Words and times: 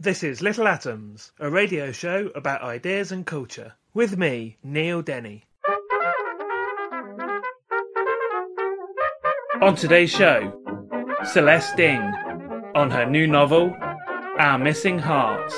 This 0.00 0.22
is 0.22 0.40
Little 0.40 0.68
Atoms, 0.68 1.32
a 1.40 1.50
radio 1.50 1.90
show 1.90 2.30
about 2.36 2.62
ideas 2.62 3.10
and 3.10 3.26
culture. 3.26 3.72
With 3.94 4.16
me, 4.16 4.56
Neil 4.62 5.02
Denny. 5.02 5.46
On 9.60 9.74
today's 9.74 10.12
show, 10.12 10.52
Celeste 11.24 11.80
Ng 11.80 12.14
on 12.76 12.92
her 12.92 13.06
new 13.06 13.26
novel, 13.26 13.76
Our 14.38 14.58
Missing 14.58 15.00
Hearts. 15.00 15.52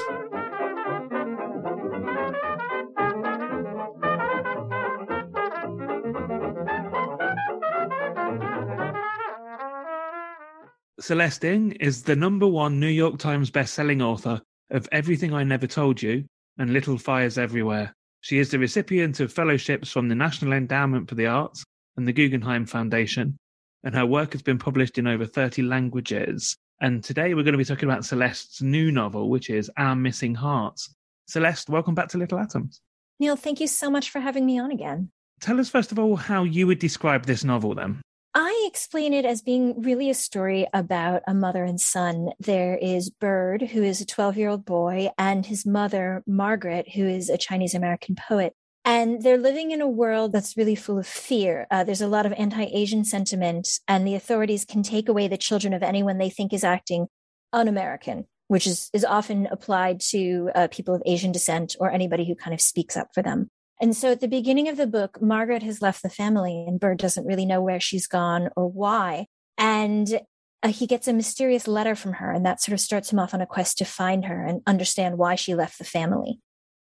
Celeste 11.11 11.45
Ng 11.47 11.73
is 11.81 12.05
the 12.05 12.15
number 12.15 12.47
one 12.47 12.79
New 12.79 12.87
York 12.87 13.19
Times 13.19 13.51
best-selling 13.51 14.01
author 14.01 14.41
of 14.71 14.89
Everything 14.93 15.35
I 15.35 15.43
Never 15.43 15.67
Told 15.67 16.01
You 16.01 16.25
and 16.57 16.73
Little 16.73 16.97
Fires 16.99 17.37
Everywhere. 17.37 17.93
She 18.21 18.39
is 18.39 18.53
the 18.53 18.61
recipient 18.61 19.19
of 19.19 19.33
fellowships 19.33 19.91
from 19.91 20.09
the 20.09 20.15
National 20.15 20.53
Endowment 20.53 21.09
for 21.09 21.17
the 21.17 21.27
Arts 21.27 21.65
and 21.97 22.07
the 22.07 22.13
Guggenheim 22.13 22.65
Foundation, 22.65 23.37
and 23.83 23.93
her 23.93 24.07
work 24.07 24.31
has 24.35 24.43
been 24.43 24.57
published 24.57 24.99
in 24.99 25.09
over 25.09 25.27
30 25.27 25.63
languages. 25.63 26.57
And 26.81 27.03
today 27.03 27.35
we're 27.35 27.43
going 27.43 27.55
to 27.55 27.59
be 27.59 27.65
talking 27.65 27.91
about 27.91 28.05
Celeste's 28.05 28.63
new 28.63 28.93
novel, 28.93 29.31
which 29.31 29.51
is 29.51 29.69
Our 29.77 29.97
Missing 29.97 30.37
Hearts. 30.37 30.95
Celeste, 31.27 31.71
welcome 31.71 31.97
back 31.97 32.07
to 32.11 32.19
Little 32.19 32.39
Atoms. 32.39 32.81
Neil, 33.19 33.35
thank 33.35 33.59
you 33.59 33.67
so 33.67 33.91
much 33.91 34.11
for 34.11 34.21
having 34.21 34.47
me 34.47 34.61
on 34.61 34.71
again. 34.71 35.11
Tell 35.41 35.59
us, 35.59 35.71
first 35.71 35.91
of 35.91 35.99
all, 35.99 36.15
how 36.15 36.45
you 36.45 36.69
would 36.69 36.79
describe 36.79 37.27
this 37.27 37.43
novel 37.43 37.75
then. 37.75 38.01
I 38.35 38.65
explain 38.69 39.13
it 39.13 39.25
as 39.25 39.43
being 39.43 39.83
really 39.83 40.09
a 40.09 40.15
story 40.15 40.65
about 40.73 41.23
a 41.27 41.35
mother 41.35 41.65
and 41.65 41.81
son. 41.81 42.31
There 42.39 42.77
is 42.77 43.11
Bird, 43.11 43.63
who 43.63 43.83
is 43.83 44.01
a 44.01 44.07
12 44.07 44.37
year 44.37 44.49
old 44.51 44.65
boy, 44.65 45.11
and 45.19 45.45
his 45.45 45.67
mother, 45.67 46.23
Margaret, 46.29 46.91
who 46.91 47.09
is 47.09 47.29
a 47.29 47.37
Chinese 47.37 47.75
American 47.75 48.15
poet. 48.15 48.55
And 48.85 49.23
they're 49.23 49.37
living 49.37 49.73
in 49.73 49.81
a 49.81 49.89
world 49.89 50.31
that's 50.31 50.57
really 50.57 50.77
full 50.77 50.97
of 50.97 51.09
fear. 51.09 51.67
Uh, 51.73 51.83
there's 51.83 52.01
a 52.01 52.07
lot 52.07 52.25
of 52.25 52.33
anti 52.35 52.65
Asian 52.67 53.05
sentiment, 53.05 53.69
and 53.89 54.07
the 54.07 54.15
authorities 54.15 54.65
can 54.65 54.85
take 54.85 55.09
away 55.09 55.27
the 55.27 55.37
children 55.37 55.75
of 55.75 55.83
anyone 55.83 56.19
they 56.19 56.31
think 56.31 56.53
is 56.53 56.63
acting 56.63 57.09
un 57.53 57.67
American, 57.67 58.27
which 58.47 58.67
is, 58.67 58.91
is 58.93 59.05
often 59.05 59.49
applied 59.51 59.99
to 60.11 60.51
uh, 60.55 60.69
people 60.71 60.95
of 60.95 61.03
Asian 61.05 61.33
descent 61.33 61.75
or 61.81 61.91
anybody 61.91 62.27
who 62.27 62.37
kind 62.37 62.55
of 62.55 62.61
speaks 62.61 62.97
up 62.97 63.09
for 63.13 63.23
them. 63.23 63.51
And 63.81 63.97
so 63.97 64.13
at 64.13 64.21
the 64.21 64.29
beginning 64.29 64.69
of 64.69 64.77
the 64.77 64.87
book, 64.87 65.23
Margaret 65.23 65.63
has 65.63 65.81
left 65.81 66.03
the 66.03 66.11
family 66.11 66.65
and 66.67 66.79
Bird 66.79 66.99
doesn't 66.99 67.27
really 67.27 67.47
know 67.47 67.63
where 67.63 67.81
she's 67.81 68.07
gone 68.07 68.51
or 68.55 68.71
why. 68.71 69.27
And 69.57 70.21
uh, 70.63 70.69
he 70.69 70.87
gets 70.87 71.09
a 71.09 71.13
mysterious 71.13 71.67
letter 71.67 71.95
from 71.95 72.15
her, 72.15 72.31
and 72.31 72.45
that 72.45 72.61
sort 72.61 72.75
of 72.75 72.81
starts 72.81 73.11
him 73.11 73.19
off 73.19 73.33
on 73.33 73.41
a 73.41 73.47
quest 73.47 73.79
to 73.79 73.85
find 73.85 74.27
her 74.27 74.45
and 74.45 74.61
understand 74.67 75.17
why 75.17 75.35
she 75.35 75.55
left 75.55 75.79
the 75.79 75.85
family. 75.85 76.39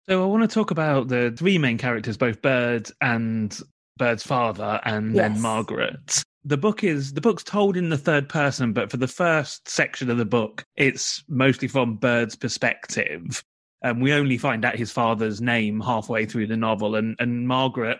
So 0.07 0.23
I 0.23 0.25
want 0.27 0.49
to 0.49 0.53
talk 0.53 0.71
about 0.71 1.09
the 1.09 1.33
three 1.37 1.57
main 1.57 1.77
characters, 1.77 2.15
both 2.15 2.41
Bird 2.41 2.89
and 3.01 3.57
Bird's 3.97 4.23
father, 4.23 4.79
and 4.85 5.13
yes. 5.13 5.33
then 5.33 5.41
Margaret. 5.41 6.23
The 6.45 6.55
book 6.55 6.85
is 6.85 7.13
the 7.13 7.19
book's 7.19 7.43
told 7.43 7.75
in 7.75 7.89
the 7.89 7.97
third 7.97 8.29
person, 8.29 8.71
but 8.71 8.89
for 8.89 8.95
the 8.95 9.07
first 9.07 9.67
section 9.67 10.09
of 10.09 10.17
the 10.17 10.25
book, 10.25 10.63
it's 10.77 11.25
mostly 11.27 11.67
from 11.67 11.97
Bird's 11.97 12.37
perspective. 12.37 13.43
And 13.81 14.01
we 14.01 14.13
only 14.13 14.37
find 14.37 14.65
out 14.65 14.75
his 14.75 14.91
father's 14.91 15.39
name 15.39 15.79
halfway 15.79 16.25
through 16.25 16.47
the 16.47 16.57
novel, 16.57 16.95
and, 16.95 17.15
and 17.19 17.47
Margaret 17.47 17.99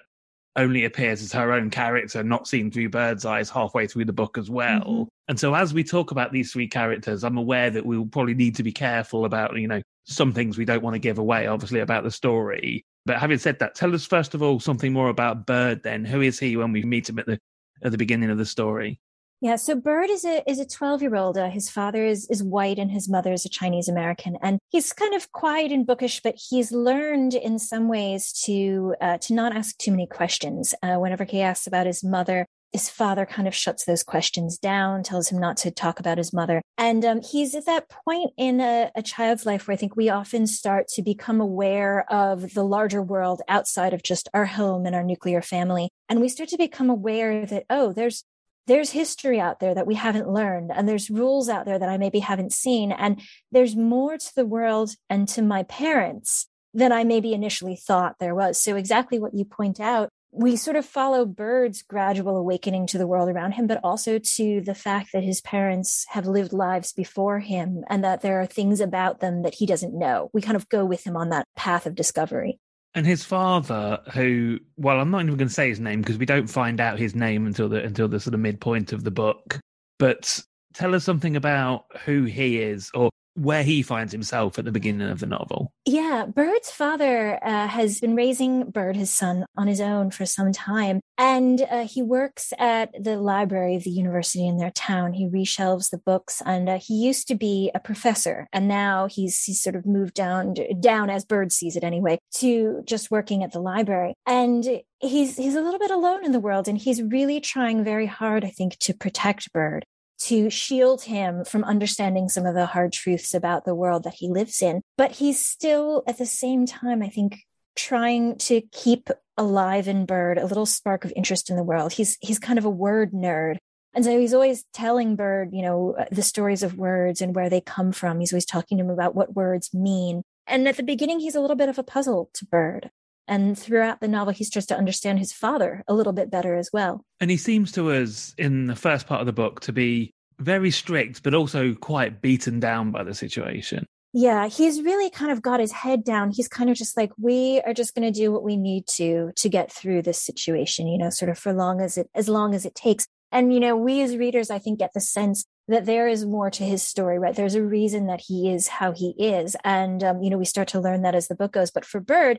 only 0.58 0.86
appears 0.86 1.22
as 1.22 1.32
her 1.32 1.54
own 1.54 1.70
character, 1.70 2.24
not 2.24 2.48
seen 2.48 2.72
through 2.72 2.90
Bird's 2.90 3.26
eyes 3.26 3.50
halfway 3.50 3.86
through 3.88 4.06
the 4.06 4.14
book 4.14 4.38
as 4.38 4.50
well. 4.50 4.82
Mm-hmm. 4.82 5.04
And 5.30 5.40
so, 5.40 5.54
as 5.54 5.74
we 5.74 5.84
talk 5.84 6.12
about 6.12 6.32
these 6.32 6.52
three 6.52 6.68
characters, 6.68 7.24
I'm 7.24 7.38
aware 7.38 7.70
that 7.70 7.86
we'll 7.86 8.06
probably 8.06 8.34
need 8.34 8.56
to 8.56 8.64
be 8.64 8.72
careful 8.72 9.26
about, 9.26 9.56
you 9.58 9.68
know, 9.68 9.82
some 10.06 10.34
things 10.34 10.58
we 10.58 10.66
don't 10.66 10.82
want 10.82 10.96
to 10.96 11.00
give 11.00 11.20
away, 11.20 11.48
obviously, 11.48 11.82
about 11.82 12.04
the 12.04 12.12
story. 12.12 12.84
But 13.06 13.20
having 13.20 13.38
said 13.38 13.60
that, 13.60 13.76
tell 13.76 13.94
us 13.94 14.06
first 14.06 14.34
of 14.34 14.42
all 14.42 14.60
something 14.60 14.92
more 14.92 15.10
about 15.10 15.46
Bird. 15.46 15.84
Then, 15.84 16.06
who 16.06 16.22
is 16.22 16.40
he 16.40 16.58
when 16.58 16.72
we 16.72 16.84
meet 16.84 17.08
him 17.08 17.20
at 17.20 17.28
the 17.28 17.40
at 17.84 17.92
the 17.92 17.98
beginning 17.98 18.30
of 18.30 18.38
the 18.38 18.46
story? 18.46 19.00
Yeah, 19.40 19.56
so 19.58 19.76
Bird 19.76 20.10
is 20.10 20.26
a 20.26 20.42
is 20.50 20.60
a 20.60 20.66
twelve 20.66 21.04
year 21.04 21.16
old. 21.16 21.38
Uh, 21.38 21.50
his 21.50 21.70
father 21.70 22.04
is 22.04 22.28
is 22.28 22.42
white 22.42 22.80
and 22.80 22.90
his 22.90 23.08
mother 23.08 23.32
is 23.32 23.46
a 23.46 23.50
Chinese 23.50 23.88
American, 23.88 24.36
and 24.42 24.58
he's 24.70 24.92
kind 24.94 25.14
of 25.14 25.32
quiet 25.32 25.72
and 25.72 25.86
bookish, 25.86 26.22
but 26.24 26.34
he's 26.36 26.72
learned 26.72 27.36
in 27.36 27.60
some 27.60 27.88
ways 27.88 28.32
to 28.46 28.96
uh, 29.00 29.20
to 29.20 29.36
not 29.36 29.56
ask 29.56 29.78
too 29.78 29.92
many 29.92 30.08
questions. 30.08 30.74
Uh, 30.82 30.96
whenever 30.96 31.24
he 31.24 31.42
asks 31.42 31.68
about 31.68 31.86
his 31.86 32.04
mother, 32.04 32.48
his 32.72 32.90
father 32.90 33.28
kind 33.28 33.48
of 33.48 33.54
shuts 33.54 33.86
those 33.86 34.02
questions 34.02 34.58
down, 34.58 35.04
tells 35.04 35.30
him 35.30 35.40
not 35.40 35.56
to 35.58 35.70
talk 35.70 36.00
about 36.00 36.18
his 36.18 36.34
mother, 36.34 36.60
and 36.80 37.06
um, 37.06 37.22
he's 37.22 37.54
at 37.54 37.68
that 37.68 37.90
point 37.90 38.32
in 38.38 38.60
a, 38.60 38.90
a 38.96 39.04
child's 39.04 39.46
life 39.46 39.68
where 39.68 39.74
I 39.74 39.78
think 39.78 39.96
we 39.96 40.10
often 40.10 40.48
start 40.48 40.88
to 40.96 41.04
become 41.04 41.40
aware 41.40 42.12
of 42.12 42.56
the 42.56 42.64
larger 42.64 43.04
world 43.04 43.44
outside 43.48 43.94
of 43.94 44.02
just 44.02 44.30
our 44.34 44.46
home 44.46 44.88
and 44.88 44.96
our 44.96 45.04
nuclear 45.04 45.44
family, 45.44 45.92
and 46.10 46.22
we 46.22 46.28
start 46.28 46.50
to 46.50 46.58
become 46.58 46.90
aware 46.90 47.46
that 47.46 47.66
oh, 47.70 47.94
there's 47.94 48.24
there's 48.68 48.92
history 48.92 49.40
out 49.40 49.60
there 49.60 49.74
that 49.74 49.88
we 49.88 49.96
haven't 49.96 50.30
learned 50.30 50.72
and 50.74 50.88
there's 50.88 51.10
rules 51.10 51.50
out 51.50 51.66
there 51.66 51.80
that 51.80 51.90
i 51.90 51.98
maybe 51.98 52.20
haven't 52.20 52.54
seen 52.54 52.92
and 52.92 53.22
there's 53.52 53.76
more 53.76 54.18
to 54.18 54.36
the 54.36 54.46
world 54.46 54.92
and 55.10 55.28
to 55.28 55.42
my 55.42 55.64
parents 55.64 56.48
than 56.74 56.92
i 56.92 57.04
maybe 57.04 57.34
initially 57.34 57.76
thought 57.76 58.16
there 58.20 58.36
was. 58.36 58.62
So 58.62 58.76
exactly 58.76 59.20
what 59.20 59.34
you 59.34 59.46
point 59.46 59.80
out 59.80 60.10
we 60.32 60.56
sort 60.56 60.76
of 60.76 60.86
follow 60.86 61.26
bird's 61.26 61.82
gradual 61.82 62.36
awakening 62.36 62.86
to 62.86 62.98
the 62.98 63.08
world 63.08 63.30
around 63.30 63.54
him 63.54 63.66
but 63.66 63.80
also 63.84 64.20
to 64.20 64.62
the 64.62 64.76
fact 64.76 65.10
that 65.14 65.24
his 65.24 65.42
parents 65.42 66.06
have 66.10 66.28
lived 66.28 66.54
lives 66.54 66.92
before 66.94 67.40
him 67.40 67.84
and 67.90 68.04
that 68.04 68.22
there 68.22 68.40
are 68.42 68.46
things 68.46 68.80
about 68.80 69.20
them 69.20 69.42
that 69.44 69.56
he 69.56 69.66
doesn't 69.66 69.98
know. 69.98 70.30
We 70.34 70.42
kind 70.42 70.58
of 70.58 70.70
go 70.70 70.86
with 70.86 71.06
him 71.06 71.16
on 71.16 71.30
that 71.30 71.48
path 71.56 71.86
of 71.86 71.96
discovery 71.96 72.60
and 72.98 73.06
his 73.06 73.24
father, 73.24 74.00
who, 74.16 74.60
well, 74.76 75.00
I'm 75.00 75.12
not 75.12 75.22
even 75.22 75.38
going 75.38 75.48
to 75.48 75.54
say 75.54 75.70
his 75.70 75.80
name 75.80 76.02
because 76.02 76.18
we 76.18 76.26
don't 76.26 76.48
find 76.48 76.82
out 76.82 76.98
his 76.98 77.14
name 77.14 77.46
until 77.46 77.70
the 77.70 77.84
until 77.84 78.08
the 78.08 78.20
sort 78.20 78.34
of 78.34 78.40
midpoint 78.40 78.92
of 78.92 79.04
the 79.04 79.12
book. 79.12 79.60
But 80.00 80.42
tell 80.74 80.96
us 80.96 81.04
something 81.04 81.36
about 81.36 81.86
who 82.06 82.24
he 82.24 82.60
is, 82.60 82.90
or 82.96 83.12
where 83.38 83.64
he 83.64 83.84
finds 83.84 84.12
himself 84.12 84.58
at 84.58 84.66
the 84.66 84.72
beginning 84.72 85.10
of 85.10 85.20
the 85.20 85.28
novel. 85.28 85.72
Yeah, 85.86 86.26
Bird's 86.26 86.72
father 86.72 87.40
uh, 87.44 87.68
has 87.68 88.00
been 88.00 88.16
raising 88.16 88.72
Bird, 88.72 88.96
his 88.96 89.12
son, 89.12 89.46
on 89.56 89.68
his 89.68 89.80
own 89.80 90.10
for 90.10 90.26
some 90.26 90.52
time. 90.52 91.02
And 91.20 91.62
uh, 91.62 91.86
he 91.86 92.02
works 92.02 92.52
at 92.58 92.92
the 93.00 93.18
library 93.18 93.76
of 93.76 93.84
the 93.84 93.92
university 93.92 94.48
in 94.48 94.58
their 94.58 94.72
town. 94.72 95.14
He 95.14 95.28
reshelves 95.28 95.92
the 95.92 96.00
books, 96.00 96.42
and 96.46 96.68
uh, 96.68 96.80
he 96.80 96.96
used 96.96 97.28
to 97.28 97.36
be 97.36 97.72
a 97.76 97.80
professor, 97.80 98.48
and 98.52 98.68
now 98.68 99.08
he's 99.08 99.44
he's 99.44 99.62
sort 99.62 99.76
of 99.76 99.86
moved 99.86 100.14
down 100.14 100.56
down 100.80 101.10
as 101.10 101.26
Bird 101.26 101.52
sees 101.52 101.76
it 101.76 101.84
anyway 101.84 102.20
to 102.36 102.84
just 102.86 103.10
working 103.10 103.44
at 103.44 103.52
the 103.52 103.60
library. 103.60 104.14
And 104.26 104.82
he's 105.00 105.38
he's 105.38 105.56
a 105.56 105.62
little 105.62 105.80
bit 105.80 105.92
alone 105.92 106.24
in 106.24 106.34
the 106.34 106.40
world, 106.40 106.68
and 106.68 106.78
he's 106.78 107.02
really 107.02 107.40
trying 107.40 107.84
very 107.84 108.06
hard, 108.06 108.46
I 108.46 108.50
think, 108.50 108.78
to 108.80 108.94
protect 108.94 109.52
Bird 109.54 109.86
to 110.20 110.50
shield 110.50 111.04
him 111.04 111.46
from 111.46 111.64
understanding 111.64 112.30
some 112.30 112.46
of 112.46 112.56
the 112.56 112.66
hard 112.66 112.94
truths 112.94 113.34
about 113.34 113.66
the 113.66 113.76
world 113.76 114.04
that 114.04 114.16
he 114.16 114.30
lives 114.30 114.62
in. 114.62 114.82
But 114.98 115.12
he's 115.12 115.46
still, 115.46 116.04
at 116.08 116.18
the 116.18 116.26
same 116.26 116.66
time, 116.66 117.02
I 117.02 117.10
think, 117.10 117.40
trying 117.76 118.38
to 118.40 118.62
keep 118.72 119.10
alive 119.38 119.88
in 119.88 120.06
Bird 120.06 120.38
a 120.38 120.46
little 120.46 120.66
spark 120.66 121.06
of 121.06 121.14
interest 121.16 121.50
in 121.50 121.56
the 121.56 121.64
world. 121.64 121.94
He's 121.94 122.18
he's 122.22 122.40
kind 122.40 122.58
of 122.60 122.66
a 122.66 122.70
word 122.70 123.12
nerd. 123.12 123.58
And 123.94 124.04
so 124.04 124.20
he's 124.20 124.34
always 124.34 124.66
telling 124.74 125.16
Bird, 125.16 125.50
you 125.54 125.62
know, 125.62 125.96
uh, 125.98 126.06
the 126.12 126.22
stories 126.22 126.62
of 126.62 126.78
words 126.78 127.22
and 127.22 127.36
where 127.36 127.50
they 127.50 127.62
come 127.62 127.92
from. 127.92 128.20
He's 128.20 128.34
always 128.34 128.46
talking 128.46 128.78
to 128.78 128.84
him 128.84 128.90
about 128.90 129.16
what 129.16 129.36
words 129.36 129.74
mean. 129.74 130.24
And 130.46 130.68
at 130.68 130.78
the 130.78 130.84
beginning, 130.84 131.20
he's 131.20 131.36
a 131.36 131.42
little 131.42 131.56
bit 131.56 131.70
of 131.70 131.80
a 131.80 131.84
puzzle 131.84 132.30
to 132.34 132.46
Bird. 132.46 132.92
And 133.28 133.58
throughout 133.58 134.00
the 134.00 134.08
novel, 134.08 134.34
he 134.34 134.44
starts 134.44 134.68
to 134.68 134.78
understand 134.78 135.20
his 135.20 135.34
father 135.34 135.84
a 135.88 135.94
little 135.94 136.14
bit 136.14 136.32
better 136.32 136.56
as 136.56 136.70
well. 136.72 137.04
And 137.20 137.30
he 137.30 137.38
seems 137.38 137.72
to 137.74 137.92
us, 137.92 138.34
in 138.38 138.68
the 138.68 138.76
first 138.76 139.08
part 139.08 139.20
of 139.20 139.26
the 139.26 139.34
book, 139.34 139.60
to 139.62 139.74
be 139.74 140.12
very 140.40 140.72
strict, 140.72 141.24
but 141.24 141.34
also 141.34 141.74
quite 141.74 142.22
beaten 142.22 142.60
down 142.60 142.92
by 142.92 143.04
the 143.04 143.14
situation. 143.14 143.86
Yeah, 144.14 144.48
he's 144.48 144.82
really 144.82 145.10
kind 145.10 145.32
of 145.32 145.42
got 145.42 145.60
his 145.60 145.72
head 145.72 146.04
down. 146.04 146.32
He's 146.32 146.48
kind 146.48 146.70
of 146.70 146.78
just 146.78 146.96
like, 146.96 147.12
we 147.20 147.62
are 147.66 147.74
just 147.74 147.94
going 147.94 148.12
to 148.12 148.18
do 148.18 148.32
what 148.32 148.44
we 148.44 148.56
need 148.56 148.88
to 148.96 149.32
to 149.36 149.50
get 149.50 149.72
through 149.72 150.04
this 150.04 150.22
situation, 150.22 150.88
you 150.88 150.98
know, 150.98 151.10
sort 151.10 151.30
of 151.30 151.38
for 151.38 151.54
long 151.54 151.82
as 151.82 151.98
it 151.98 152.10
as 152.16 152.30
long 152.30 152.56
as 152.56 152.66
it 152.66 152.74
takes. 152.74 153.06
And 153.32 153.54
you 153.54 153.60
know, 153.60 153.76
we 153.76 154.02
as 154.02 154.16
readers, 154.16 154.50
I 154.50 154.60
think, 154.60 154.80
get 154.80 154.94
the 154.94 155.02
sense 155.02 155.46
that 155.68 155.86
there 155.86 156.08
is 156.08 156.26
more 156.26 156.50
to 156.50 156.64
his 156.64 156.82
story, 156.82 157.20
right? 157.20 157.36
There's 157.36 157.56
a 157.56 157.62
reason 157.62 158.08
that 158.08 158.22
he 158.22 158.50
is 158.50 158.70
how 158.70 158.94
he 158.94 159.10
is, 159.20 159.58
and 159.64 160.04
um, 160.04 160.24
you 160.24 160.30
know, 160.30 160.38
we 160.38 160.46
start 160.46 160.70
to 160.70 160.80
learn 160.80 161.02
that 161.02 161.16
as 161.16 161.28
the 161.28 161.36
book 161.36 161.52
goes. 161.52 161.70
But 161.70 161.86
for 161.86 162.00
Bird, 162.00 162.38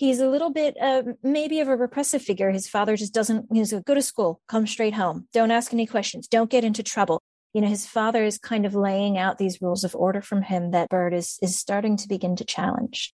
he's 0.00 0.18
a 0.18 0.28
little 0.28 0.50
bit 0.50 0.76
uh, 0.80 1.02
maybe 1.22 1.60
of 1.60 1.68
a 1.68 1.76
repressive 1.76 2.22
figure. 2.22 2.50
His 2.50 2.66
father 2.66 2.96
just 2.96 3.12
doesn't. 3.12 3.46
He's 3.52 3.72
like, 3.72 3.84
go 3.84 3.94
to 3.94 4.00
school, 4.02 4.40
come 4.48 4.66
straight 4.66 4.94
home, 4.94 5.28
don't 5.34 5.50
ask 5.50 5.74
any 5.74 5.86
questions, 5.86 6.26
don't 6.26 6.50
get 6.50 6.64
into 6.64 6.82
trouble. 6.82 7.22
You 7.52 7.60
know, 7.60 7.68
his 7.68 7.86
father 7.86 8.24
is 8.24 8.38
kind 8.38 8.64
of 8.64 8.74
laying 8.74 9.18
out 9.18 9.36
these 9.36 9.60
rules 9.60 9.84
of 9.84 9.94
order 9.94 10.22
from 10.22 10.40
him 10.42 10.70
that 10.70 10.88
Bird 10.88 11.12
is 11.12 11.38
is 11.42 11.58
starting 11.58 11.96
to 11.98 12.08
begin 12.08 12.34
to 12.36 12.44
challenge. 12.44 13.12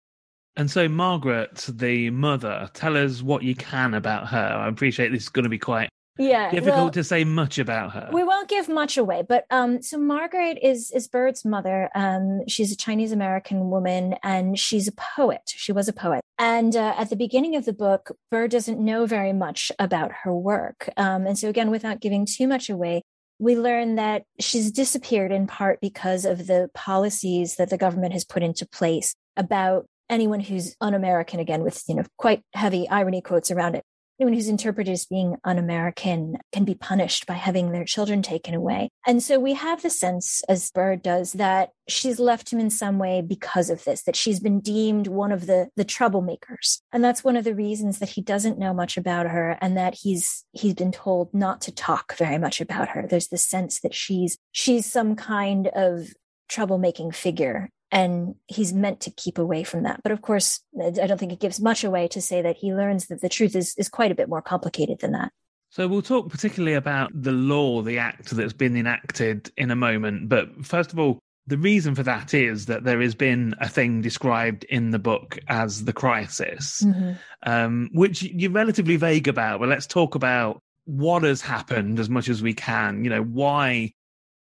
And 0.55 0.69
so, 0.69 0.87
Margaret, 0.87 1.65
the 1.67 2.09
mother, 2.09 2.69
tell 2.73 2.97
us 2.97 3.23
what 3.23 3.43
you 3.43 3.55
can 3.55 3.93
about 3.93 4.27
her. 4.27 4.37
I 4.37 4.67
appreciate 4.67 5.11
this 5.11 5.23
is 5.23 5.29
going 5.29 5.43
to 5.43 5.49
be 5.49 5.57
quite 5.57 5.89
yeah 6.17 6.51
difficult 6.51 6.75
well, 6.75 6.89
to 6.91 7.03
say 7.03 7.23
much 7.23 7.57
about 7.57 7.93
her. 7.93 8.09
we 8.11 8.23
won't 8.23 8.47
give 8.49 8.69
much 8.69 8.97
away 8.97 9.23
but 9.27 9.45
um 9.49 9.81
so 9.81 9.97
margaret 9.97 10.57
is 10.61 10.91
is 10.91 11.07
bird's 11.07 11.43
mother. 11.43 11.89
Um 11.95 12.41
she's 12.47 12.71
a 12.71 12.77
chinese 12.77 13.11
american 13.11 13.69
woman 13.69 14.15
and 14.23 14.57
she's 14.57 14.87
a 14.87 14.93
poet. 14.93 15.41
She 15.47 15.71
was 15.71 15.87
a 15.87 15.93
poet. 15.93 16.21
And 16.37 16.75
uh, 16.75 16.95
at 16.97 17.09
the 17.09 17.15
beginning 17.15 17.55
of 17.55 17.65
the 17.65 17.73
book 17.73 18.11
bird 18.31 18.51
doesn't 18.51 18.79
know 18.79 19.05
very 19.05 19.33
much 19.33 19.71
about 19.79 20.11
her 20.23 20.33
work. 20.35 20.89
Um 20.97 21.25
and 21.25 21.37
so 21.37 21.49
again 21.49 21.71
without 21.71 21.99
giving 21.99 22.25
too 22.25 22.47
much 22.47 22.69
away 22.69 23.01
we 23.39 23.57
learn 23.57 23.95
that 23.95 24.23
she's 24.39 24.71
disappeared 24.71 25.31
in 25.31 25.47
part 25.47 25.81
because 25.81 26.23
of 26.23 26.47
the 26.47 26.69
policies 26.73 27.55
that 27.55 27.69
the 27.69 27.77
government 27.77 28.13
has 28.13 28.23
put 28.23 28.43
into 28.43 28.65
place 28.65 29.15
about 29.35 29.85
anyone 30.09 30.39
who's 30.39 30.75
un-American 30.79 31.39
again 31.39 31.63
with 31.63 31.83
you 31.87 31.95
know 31.95 32.03
quite 32.17 32.43
heavy 32.53 32.87
irony 32.89 33.21
quotes 33.21 33.51
around 33.51 33.75
it 33.75 33.83
anyone 34.19 34.33
who's 34.33 34.47
interpreted 34.47 34.93
as 34.93 35.05
being 35.05 35.37
un-American 35.43 36.37
can 36.51 36.65
be 36.65 36.75
punished 36.75 37.25
by 37.25 37.33
having 37.33 37.71
their 37.71 37.85
children 37.85 38.21
taken 38.21 38.53
away. 38.53 38.89
And 39.05 39.21
so 39.21 39.39
we 39.39 39.53
have 39.53 39.81
the 39.81 39.89
sense, 39.89 40.41
as 40.47 40.71
Bird 40.71 41.01
does, 41.01 41.33
that 41.33 41.71
she's 41.87 42.19
left 42.19 42.51
him 42.51 42.59
in 42.59 42.69
some 42.69 42.99
way 42.99 43.21
because 43.21 43.69
of 43.69 43.83
this, 43.83 44.03
that 44.03 44.15
she's 44.15 44.39
been 44.39 44.59
deemed 44.59 45.07
one 45.07 45.31
of 45.31 45.47
the 45.47 45.69
the 45.75 45.85
troublemakers. 45.85 46.79
And 46.91 47.03
that's 47.03 47.23
one 47.23 47.35
of 47.35 47.43
the 47.43 47.55
reasons 47.55 47.99
that 47.99 48.09
he 48.09 48.21
doesn't 48.21 48.59
know 48.59 48.73
much 48.73 48.97
about 48.97 49.27
her 49.27 49.57
and 49.61 49.75
that 49.77 49.95
he's 49.95 50.45
he's 50.51 50.73
been 50.73 50.91
told 50.91 51.33
not 51.33 51.61
to 51.61 51.71
talk 51.71 52.15
very 52.17 52.37
much 52.37 52.61
about 52.61 52.89
her. 52.89 53.05
There's 53.07 53.27
the 53.27 53.37
sense 53.37 53.81
that 53.81 53.93
she's 53.93 54.37
she's 54.51 54.85
some 54.85 55.15
kind 55.15 55.67
of 55.67 56.13
troublemaking 56.49 57.15
figure 57.15 57.69
and 57.93 58.35
he's 58.47 58.73
meant 58.73 58.99
to 58.99 59.11
keep 59.11 59.37
away 59.37 59.63
from 59.63 59.83
that 59.83 60.01
but 60.03 60.11
of 60.11 60.21
course 60.21 60.59
i 60.83 60.89
don't 60.89 61.19
think 61.19 61.31
it 61.31 61.39
gives 61.39 61.61
much 61.61 61.83
away 61.83 62.07
to 62.07 62.21
say 62.21 62.41
that 62.41 62.57
he 62.57 62.73
learns 62.73 63.07
that 63.07 63.21
the 63.21 63.29
truth 63.29 63.55
is 63.55 63.73
is 63.77 63.87
quite 63.87 64.11
a 64.11 64.15
bit 64.15 64.27
more 64.27 64.41
complicated 64.41 64.99
than 64.99 65.11
that 65.11 65.31
so 65.69 65.87
we'll 65.87 66.01
talk 66.01 66.29
particularly 66.29 66.75
about 66.75 67.09
the 67.13 67.31
law 67.31 67.81
the 67.81 67.99
act 67.99 68.31
that's 68.31 68.53
been 68.53 68.75
enacted 68.75 69.51
in 69.55 69.71
a 69.71 69.75
moment 69.75 70.27
but 70.27 70.49
first 70.65 70.91
of 70.91 70.99
all 70.99 71.19
the 71.45 71.57
reason 71.57 71.93
for 71.93 72.03
that 72.03 72.33
is 72.33 72.67
that 72.67 72.85
there 72.85 73.01
has 73.01 73.15
been 73.15 73.53
a 73.59 73.67
thing 73.67 74.01
described 74.01 74.63
in 74.65 74.91
the 74.91 74.99
book 74.99 75.37
as 75.49 75.83
the 75.83 75.91
crisis, 75.91 76.81
mm-hmm. 76.85 77.13
um, 77.43 77.89
which 77.91 78.23
you're 78.23 78.49
relatively 78.49 78.95
vague 78.95 79.27
about. 79.27 79.59
But 79.59 79.67
let's 79.67 79.85
talk 79.85 80.15
about 80.15 80.61
what 80.85 81.23
has 81.23 81.41
happened 81.41 81.99
as 81.99 82.09
much 82.09 82.29
as 82.29 82.41
we 82.41 82.53
can. 82.53 83.03
You 83.03 83.09
know, 83.09 83.23
why 83.23 83.91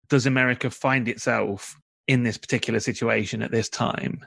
does 0.09 0.27
America 0.27 0.69
find 0.69 1.07
itself 1.07 1.75
in 2.07 2.23
this 2.23 2.37
particular 2.37 2.79
situation 2.79 3.41
at 3.41 3.51
this 3.51 3.69
time. 3.69 4.25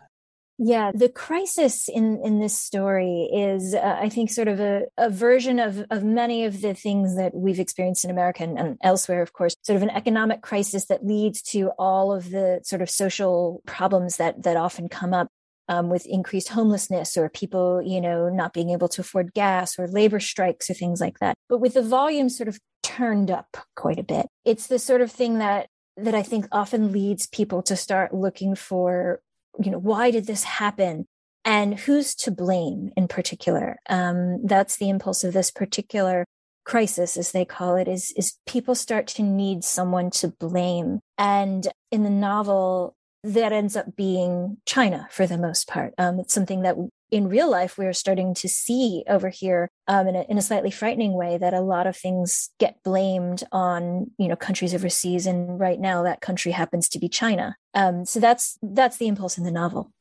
Yeah, 0.56 0.92
the 0.94 1.08
crisis 1.08 1.88
in 1.88 2.20
in 2.24 2.38
this 2.38 2.56
story 2.56 3.28
is, 3.34 3.74
uh, 3.74 3.98
I 4.00 4.08
think, 4.08 4.30
sort 4.30 4.46
of 4.46 4.60
a, 4.60 4.84
a 4.96 5.10
version 5.10 5.58
of 5.58 5.84
of 5.90 6.04
many 6.04 6.44
of 6.44 6.60
the 6.60 6.74
things 6.74 7.16
that 7.16 7.34
we've 7.34 7.58
experienced 7.58 8.04
in 8.04 8.10
America 8.10 8.44
and, 8.44 8.56
and 8.56 8.78
elsewhere. 8.80 9.20
Of 9.20 9.32
course, 9.32 9.56
sort 9.62 9.76
of 9.76 9.82
an 9.82 9.90
economic 9.90 10.42
crisis 10.42 10.84
that 10.86 11.04
leads 11.04 11.42
to 11.42 11.70
all 11.76 12.12
of 12.12 12.30
the 12.30 12.60
sort 12.62 12.82
of 12.82 12.90
social 12.90 13.62
problems 13.66 14.16
that 14.18 14.44
that 14.44 14.56
often 14.56 14.88
come 14.88 15.12
up 15.12 15.26
um, 15.68 15.88
with 15.88 16.06
increased 16.06 16.50
homelessness 16.50 17.16
or 17.16 17.28
people, 17.28 17.82
you 17.84 18.00
know, 18.00 18.28
not 18.28 18.52
being 18.52 18.70
able 18.70 18.88
to 18.88 19.00
afford 19.00 19.34
gas 19.34 19.76
or 19.76 19.88
labor 19.88 20.20
strikes 20.20 20.70
or 20.70 20.74
things 20.74 21.00
like 21.00 21.18
that. 21.18 21.36
But 21.48 21.58
with 21.58 21.74
the 21.74 21.82
volume 21.82 22.28
sort 22.28 22.48
of 22.48 22.60
turned 22.84 23.30
up 23.30 23.56
quite 23.74 23.98
a 23.98 24.04
bit, 24.04 24.26
it's 24.44 24.68
the 24.68 24.78
sort 24.78 25.00
of 25.00 25.10
thing 25.10 25.38
that 25.38 25.68
that 25.96 26.14
I 26.14 26.22
think 26.22 26.46
often 26.50 26.92
leads 26.92 27.26
people 27.26 27.62
to 27.62 27.76
start 27.76 28.14
looking 28.14 28.54
for, 28.54 29.20
you 29.62 29.70
know, 29.70 29.78
why 29.78 30.10
did 30.10 30.26
this 30.26 30.44
happen? 30.44 31.06
And 31.44 31.78
who's 31.78 32.14
to 32.16 32.30
blame 32.30 32.90
in 32.96 33.06
particular? 33.06 33.76
Um, 33.88 34.44
that's 34.44 34.76
the 34.76 34.88
impulse 34.88 35.24
of 35.24 35.34
this 35.34 35.50
particular 35.50 36.24
crisis, 36.64 37.16
as 37.16 37.32
they 37.32 37.44
call 37.44 37.76
it, 37.76 37.86
is, 37.86 38.12
is 38.16 38.38
people 38.46 38.74
start 38.74 39.06
to 39.08 39.22
need 39.22 39.62
someone 39.62 40.10
to 40.10 40.28
blame. 40.28 41.00
And 41.18 41.68
in 41.92 42.02
the 42.02 42.10
novel, 42.10 42.96
that 43.22 43.52
ends 43.52 43.76
up 43.76 43.96
being 43.96 44.58
China 44.66 45.08
for 45.10 45.26
the 45.26 45.38
most 45.38 45.68
part. 45.68 45.94
Um, 45.98 46.20
it's 46.20 46.34
something 46.34 46.62
that 46.62 46.76
in 47.10 47.28
real 47.28 47.50
life 47.50 47.78
we're 47.78 47.92
starting 47.92 48.34
to 48.34 48.48
see 48.48 49.04
over 49.08 49.28
here 49.28 49.70
um, 49.86 50.08
in, 50.08 50.16
a, 50.16 50.22
in 50.22 50.38
a 50.38 50.42
slightly 50.42 50.70
frightening 50.70 51.12
way 51.12 51.38
that 51.38 51.54
a 51.54 51.60
lot 51.60 51.86
of 51.86 51.96
things 51.96 52.50
get 52.58 52.82
blamed 52.82 53.44
on 53.52 54.10
you 54.18 54.28
know 54.28 54.36
countries 54.36 54.74
overseas 54.74 55.26
and 55.26 55.58
right 55.60 55.80
now 55.80 56.02
that 56.02 56.20
country 56.20 56.52
happens 56.52 56.88
to 56.88 56.98
be 56.98 57.08
china. 57.08 57.56
Um, 57.74 58.04
so 58.04 58.20
that's 58.20 58.58
that's 58.62 58.96
the 58.96 59.08
impulse 59.08 59.38
in 59.38 59.44
the 59.44 59.50
novel. 59.50 59.92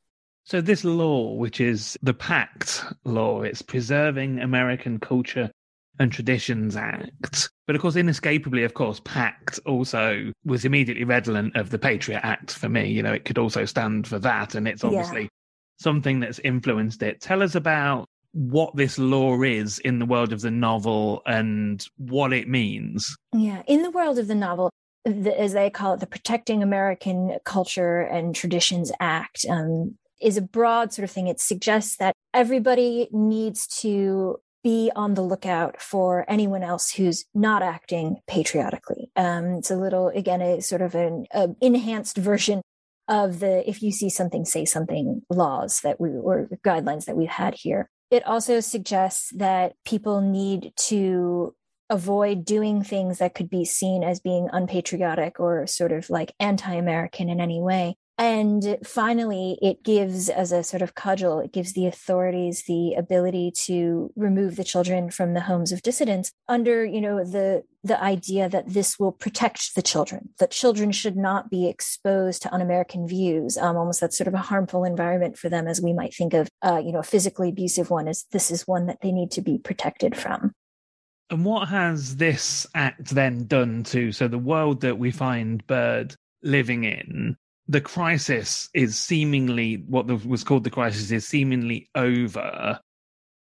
So 0.46 0.60
this 0.60 0.84
law 0.84 1.34
which 1.34 1.62
is 1.62 1.98
the 2.02 2.14
pact 2.14 2.84
law 3.06 3.44
it's 3.44 3.62
preserving 3.62 4.40
american 4.40 5.00
culture 5.00 5.50
and 6.00 6.12
traditions 6.12 6.76
act 6.76 7.50
but 7.68 7.76
of 7.76 7.82
course 7.82 7.96
inescapably 7.96 8.64
of 8.64 8.74
course 8.74 9.00
pact 9.06 9.60
also 9.66 10.32
was 10.44 10.66
immediately 10.66 11.04
redolent 11.04 11.56
of 11.56 11.70
the 11.70 11.80
patriot 11.80 12.22
act 12.24 12.54
for 12.54 12.68
me. 12.68 12.90
You 12.90 13.04
know 13.04 13.14
it 13.14 13.26
could 13.26 13.38
also 13.38 13.66
stand 13.66 14.08
for 14.08 14.20
that 14.20 14.56
and 14.56 14.68
it's 14.68 14.84
obviously 14.84 15.24
yeah 15.24 15.28
something 15.84 16.20
that's 16.20 16.40
influenced 16.40 17.04
it. 17.04 17.22
Tell 17.22 17.44
us 17.44 17.56
about 17.56 18.08
what 18.32 18.76
this 18.76 18.98
law 18.98 19.42
is 19.44 19.78
in 19.80 20.00
the 20.00 20.06
world 20.06 20.34
of 20.34 20.42
the 20.42 20.50
novel 20.50 21.22
and 21.26 21.86
what 21.98 22.34
it 22.34 22.48
means. 22.48 23.16
Yeah, 23.34 23.62
in 23.68 23.84
the 23.84 23.92
world 23.92 24.18
of 24.18 24.28
the 24.28 24.36
novel, 24.36 24.72
the, 25.06 25.40
as 25.40 25.54
they 25.54 25.70
call 25.70 25.94
it, 25.94 26.00
the 26.00 26.08
Protecting 26.08 26.64
American 26.64 27.38
Culture 27.46 28.02
and 28.02 28.36
Traditions 28.36 28.92
Act 29.00 29.46
um, 29.50 29.98
is 30.20 30.38
a 30.38 30.42
broad 30.42 30.94
sort 30.94 31.04
of 31.04 31.12
thing. 31.12 31.28
It 31.28 31.40
suggests 31.40 31.98
that 31.98 32.16
everybody 32.34 33.08
needs 33.12 33.68
to 33.82 34.38
be 34.64 34.90
on 34.96 35.14
the 35.14 35.22
lookout 35.22 35.82
for 35.82 36.26
anyone 36.30 36.64
else 36.64 36.94
who's 36.94 37.26
not 37.36 37.62
acting 37.62 38.18
patriotically. 38.28 39.12
Um, 39.16 39.56
it's 39.56 39.70
a 39.70 39.76
little, 39.76 40.08
again, 40.08 40.42
a 40.42 40.62
sort 40.62 40.82
of 40.82 40.96
an 40.96 41.26
enhanced 41.62 42.18
version 42.18 42.62
of 43.08 43.40
the 43.40 43.68
if 43.70 43.82
you 43.82 43.92
see 43.92 44.10
something, 44.10 44.46
say 44.46 44.66
something 44.66 45.22
laws 45.30 45.82
that 45.82 46.00
we 46.00 46.10
or 46.10 46.48
guidelines 46.66 47.06
that 47.06 47.18
we've 47.18 47.30
had 47.30 47.56
here. 47.56 47.90
It 48.12 48.26
also 48.26 48.60
suggests 48.60 49.32
that 49.36 49.74
people 49.86 50.22
need 50.22 50.74
to 50.88 51.56
avoid 51.90 52.46
doing 52.46 52.84
things 52.84 53.20
that 53.20 53.36
could 53.36 53.50
be 53.50 53.66
seen 53.66 54.04
as 54.04 54.20
being 54.20 54.50
unpatriotic 54.52 55.40
or 55.40 55.68
sort 55.68 55.92
of 55.92 56.10
like 56.10 56.34
anti 56.40 56.74
American 56.74 57.30
in 57.30 57.40
any 57.40 57.62
way. 57.62 57.98
And 58.24 58.78
finally, 58.86 59.60
it 59.62 59.84
gives, 59.84 60.30
as 60.30 60.54
a 60.54 60.64
sort 60.64 60.82
of 60.82 60.96
cudgel, 60.96 61.42
it 61.42 61.52
gives 61.52 61.74
the 61.74 61.88
authorities 61.88 62.64
the 62.66 62.94
ability 62.94 63.52
to 63.66 64.14
remove 64.16 64.56
the 64.56 64.64
children 64.64 65.10
from 65.10 65.34
the 65.34 65.42
homes 65.42 65.74
of 65.74 65.82
dissidents 65.82 66.32
under, 66.48 66.86
you 66.86 67.02
know, 67.02 67.26
the 67.26 67.64
the 67.84 68.02
idea 68.02 68.48
that 68.48 68.70
this 68.70 68.98
will 68.98 69.12
protect 69.12 69.76
the 69.76 69.82
children, 69.82 70.30
that 70.40 70.52
children 70.52 70.94
should 70.94 71.18
not 71.18 71.50
be 71.50 71.68
exposed 71.68 72.42
to 72.44 72.54
un-American 72.54 73.06
views, 73.06 73.58
um, 73.58 73.76
almost 73.76 74.00
that's 74.00 74.18
sort 74.18 74.30
of 74.30 74.34
a 74.34 74.38
harmful 74.38 74.86
environment 74.86 75.38
for 75.38 75.50
them, 75.50 75.68
as 75.68 75.82
we 75.82 75.92
might 75.92 76.14
think 76.16 76.34
of, 76.34 76.48
uh, 76.62 76.82
you 76.82 76.94
know, 76.94 77.00
a 77.00 77.04
physically 77.04 77.50
abusive 77.50 77.90
one. 77.90 78.08
Is 78.08 78.24
this 78.32 78.52
is 78.52 78.66
one 78.66 78.86
that 78.86 79.02
they 79.02 79.12
need 79.12 79.32
to 79.32 79.42
be 79.42 79.58
protected 79.58 80.16
from. 80.16 80.54
And 81.30 81.44
what 81.44 81.68
has 81.68 82.16
this 82.16 82.66
act 82.74 83.10
then 83.10 83.48
done 83.48 83.84
to 83.86 84.14
so 84.14 84.30
the 84.30 84.38
world 84.38 84.80
that 84.80 84.98
we 84.98 85.12
find 85.12 85.68
Bird 85.68 86.16
living 86.42 86.86
in? 86.86 87.36
The 87.68 87.82
crisis 87.82 88.70
is 88.74 88.98
seemingly 88.98 89.84
what 89.88 90.08
was 90.26 90.44
called 90.44 90.64
the 90.64 90.70
crisis 90.70 91.12
is 91.12 91.28
seemingly 91.28 91.90
over. 91.96 92.80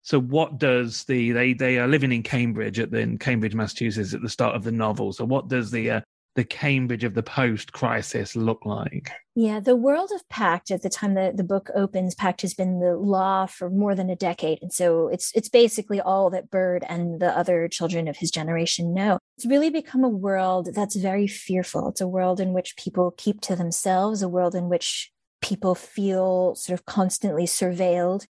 So 0.04 0.20
what 0.20 0.58
does 0.60 1.04
the 1.06 1.32
they 1.32 1.54
they 1.54 1.78
are 1.80 1.88
living 1.88 2.12
in 2.12 2.24
Cambridge 2.24 2.80
at 2.80 2.92
the 2.92 3.00
in 3.00 3.18
Cambridge, 3.18 3.56
Massachusetts 3.56 4.14
at 4.14 4.22
the 4.22 4.30
start 4.30 4.56
of 4.56 4.64
the 4.64 4.72
novel. 4.72 5.12
So 5.14 5.26
what 5.26 5.48
does 5.48 5.72
the 5.72 5.92
uh, 5.92 6.02
the 6.36 6.44
Cambridge 6.44 7.04
of 7.04 7.14
the 7.14 7.24
post 7.24 7.72
crisis 7.72 8.36
look 8.36 8.66
like? 8.66 9.12
Yeah, 9.36 9.60
the 9.60 9.76
world 9.76 10.12
of 10.14 10.28
Pact 10.30 10.70
at 10.72 10.82
the 10.82 10.90
time 10.90 11.14
that 11.16 11.38
the 11.38 11.44
book 11.44 11.70
opens, 11.74 12.16
Pact 12.16 12.42
has 12.42 12.54
been 12.54 12.80
the 12.80 12.96
law 12.96 13.46
for 13.46 13.70
more 13.70 13.96
than 13.96 14.10
a 14.10 14.16
decade. 14.16 14.60
And 14.62 14.72
so 14.72 15.08
it's 15.08 15.32
it's 15.36 15.50
basically 15.50 16.00
all 16.00 16.30
that 16.30 16.50
Bird 16.50 16.86
and 16.88 17.20
the 17.20 17.38
other 17.38 17.68
children 17.68 18.08
of 18.08 18.18
his 18.18 18.32
generation 18.32 18.94
know. 18.94 19.18
It's 19.38 19.46
really 19.46 19.70
become 19.70 20.04
a 20.04 20.10
world 20.10 20.70
that's 20.74 20.96
very 20.96 21.28
fearful. 21.28 21.90
It's 21.90 22.02
a 22.02 22.08
world 22.08 22.40
in 22.40 22.54
which 22.54 22.78
people 22.78 23.14
keep 23.18 23.42
to 23.42 23.56
themselves, 23.56 24.22
a 24.22 24.30
world 24.30 24.56
in 24.56 24.70
which 24.70 25.12
people 25.42 25.76
feel 25.76 26.56
sort 26.56 26.80
of 26.80 26.86
constantly 26.86 27.46
surveilled 27.46 28.26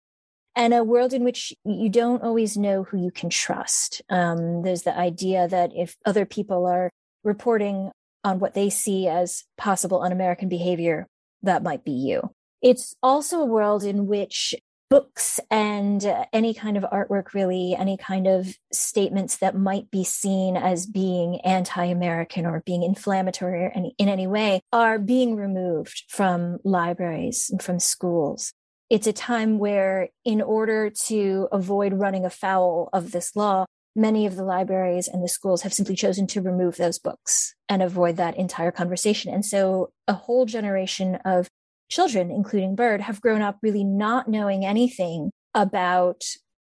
and 0.56 0.74
a 0.74 0.84
world 0.84 1.14
in 1.14 1.24
which 1.24 1.54
you 1.66 1.90
don't 1.90 2.24
always 2.24 2.58
know 2.58 2.84
who 2.84 2.98
you 2.98 3.12
can 3.12 3.30
trust. 3.30 4.02
Um, 4.10 4.64
there's 4.64 4.84
the 4.84 4.98
idea 4.98 5.48
that 5.48 5.72
if 5.76 5.98
other 6.06 6.26
people 6.26 6.66
are 6.66 6.92
reporting 7.26 7.92
on 8.24 8.40
what 8.40 8.54
they 8.54 8.70
see 8.70 9.08
as 9.08 9.44
possible 9.58 10.02
un 10.02 10.12
American 10.12 10.48
behavior, 10.48 11.08
that 11.44 11.64
might 11.64 11.84
be 11.84 11.92
you. 11.92 12.32
It's 12.62 12.96
also 13.04 13.42
a 13.42 13.46
world 13.46 13.84
in 13.84 14.08
which 14.08 14.56
books 14.90 15.40
and 15.52 16.06
uh, 16.06 16.26
any 16.32 16.54
kind 16.54 16.78
of 16.78 16.84
artwork, 16.84 17.34
really, 17.34 17.76
any 17.76 17.98
kind 17.98 18.28
of 18.28 18.56
statements 18.72 19.38
that 19.38 19.58
might 19.58 19.92
be 19.92 20.04
seen 20.04 20.56
as 20.56 20.86
being 20.86 21.42
anti 21.42 21.86
American 21.86 22.46
or 22.46 22.64
being 22.66 22.84
inflammatory 22.84 23.94
in 23.98 24.10
any 24.10 24.28
way, 24.28 24.62
are 24.72 24.98
being 24.98 25.36
removed 25.36 26.04
from 26.08 26.60
libraries 26.64 27.50
and 27.52 27.62
from 27.62 27.80
schools 27.80 28.54
it's 28.90 29.08
a 29.08 29.14
time 29.14 29.58
where, 29.58 30.10
in 30.24 30.42
order 30.42 30.90
to 30.90 31.48
avoid 31.52 31.94
running 31.94 32.26
afoul 32.26 32.90
of 32.94 33.12
this 33.12 33.36
law, 33.36 33.66
many 33.96 34.26
of 34.26 34.36
the 34.36 34.44
libraries 34.44 35.08
and 35.08 35.24
the 35.24 35.30
schools 35.30 35.62
have 35.62 35.74
simply 35.74 35.96
chosen 35.96 36.28
to 36.28 36.42
remove 36.42 36.78
those 36.78 37.00
books 37.00 37.56
and 37.70 37.82
avoid 37.82 38.18
that 38.18 38.38
entire 38.38 38.72
conversation. 38.72 39.34
And 39.34 39.46
so 39.46 39.92
a 40.08 40.14
whole 40.14 40.46
generation 40.46 41.16
of 41.26 41.48
children, 41.90 42.32
including 42.32 42.76
Bird, 42.76 43.02
have 43.02 43.22
grown 43.22 43.42
up 43.42 43.58
really 43.62 43.84
not 43.84 44.28
knowing 44.28 44.66
anything 44.66 45.32
about 45.54 46.24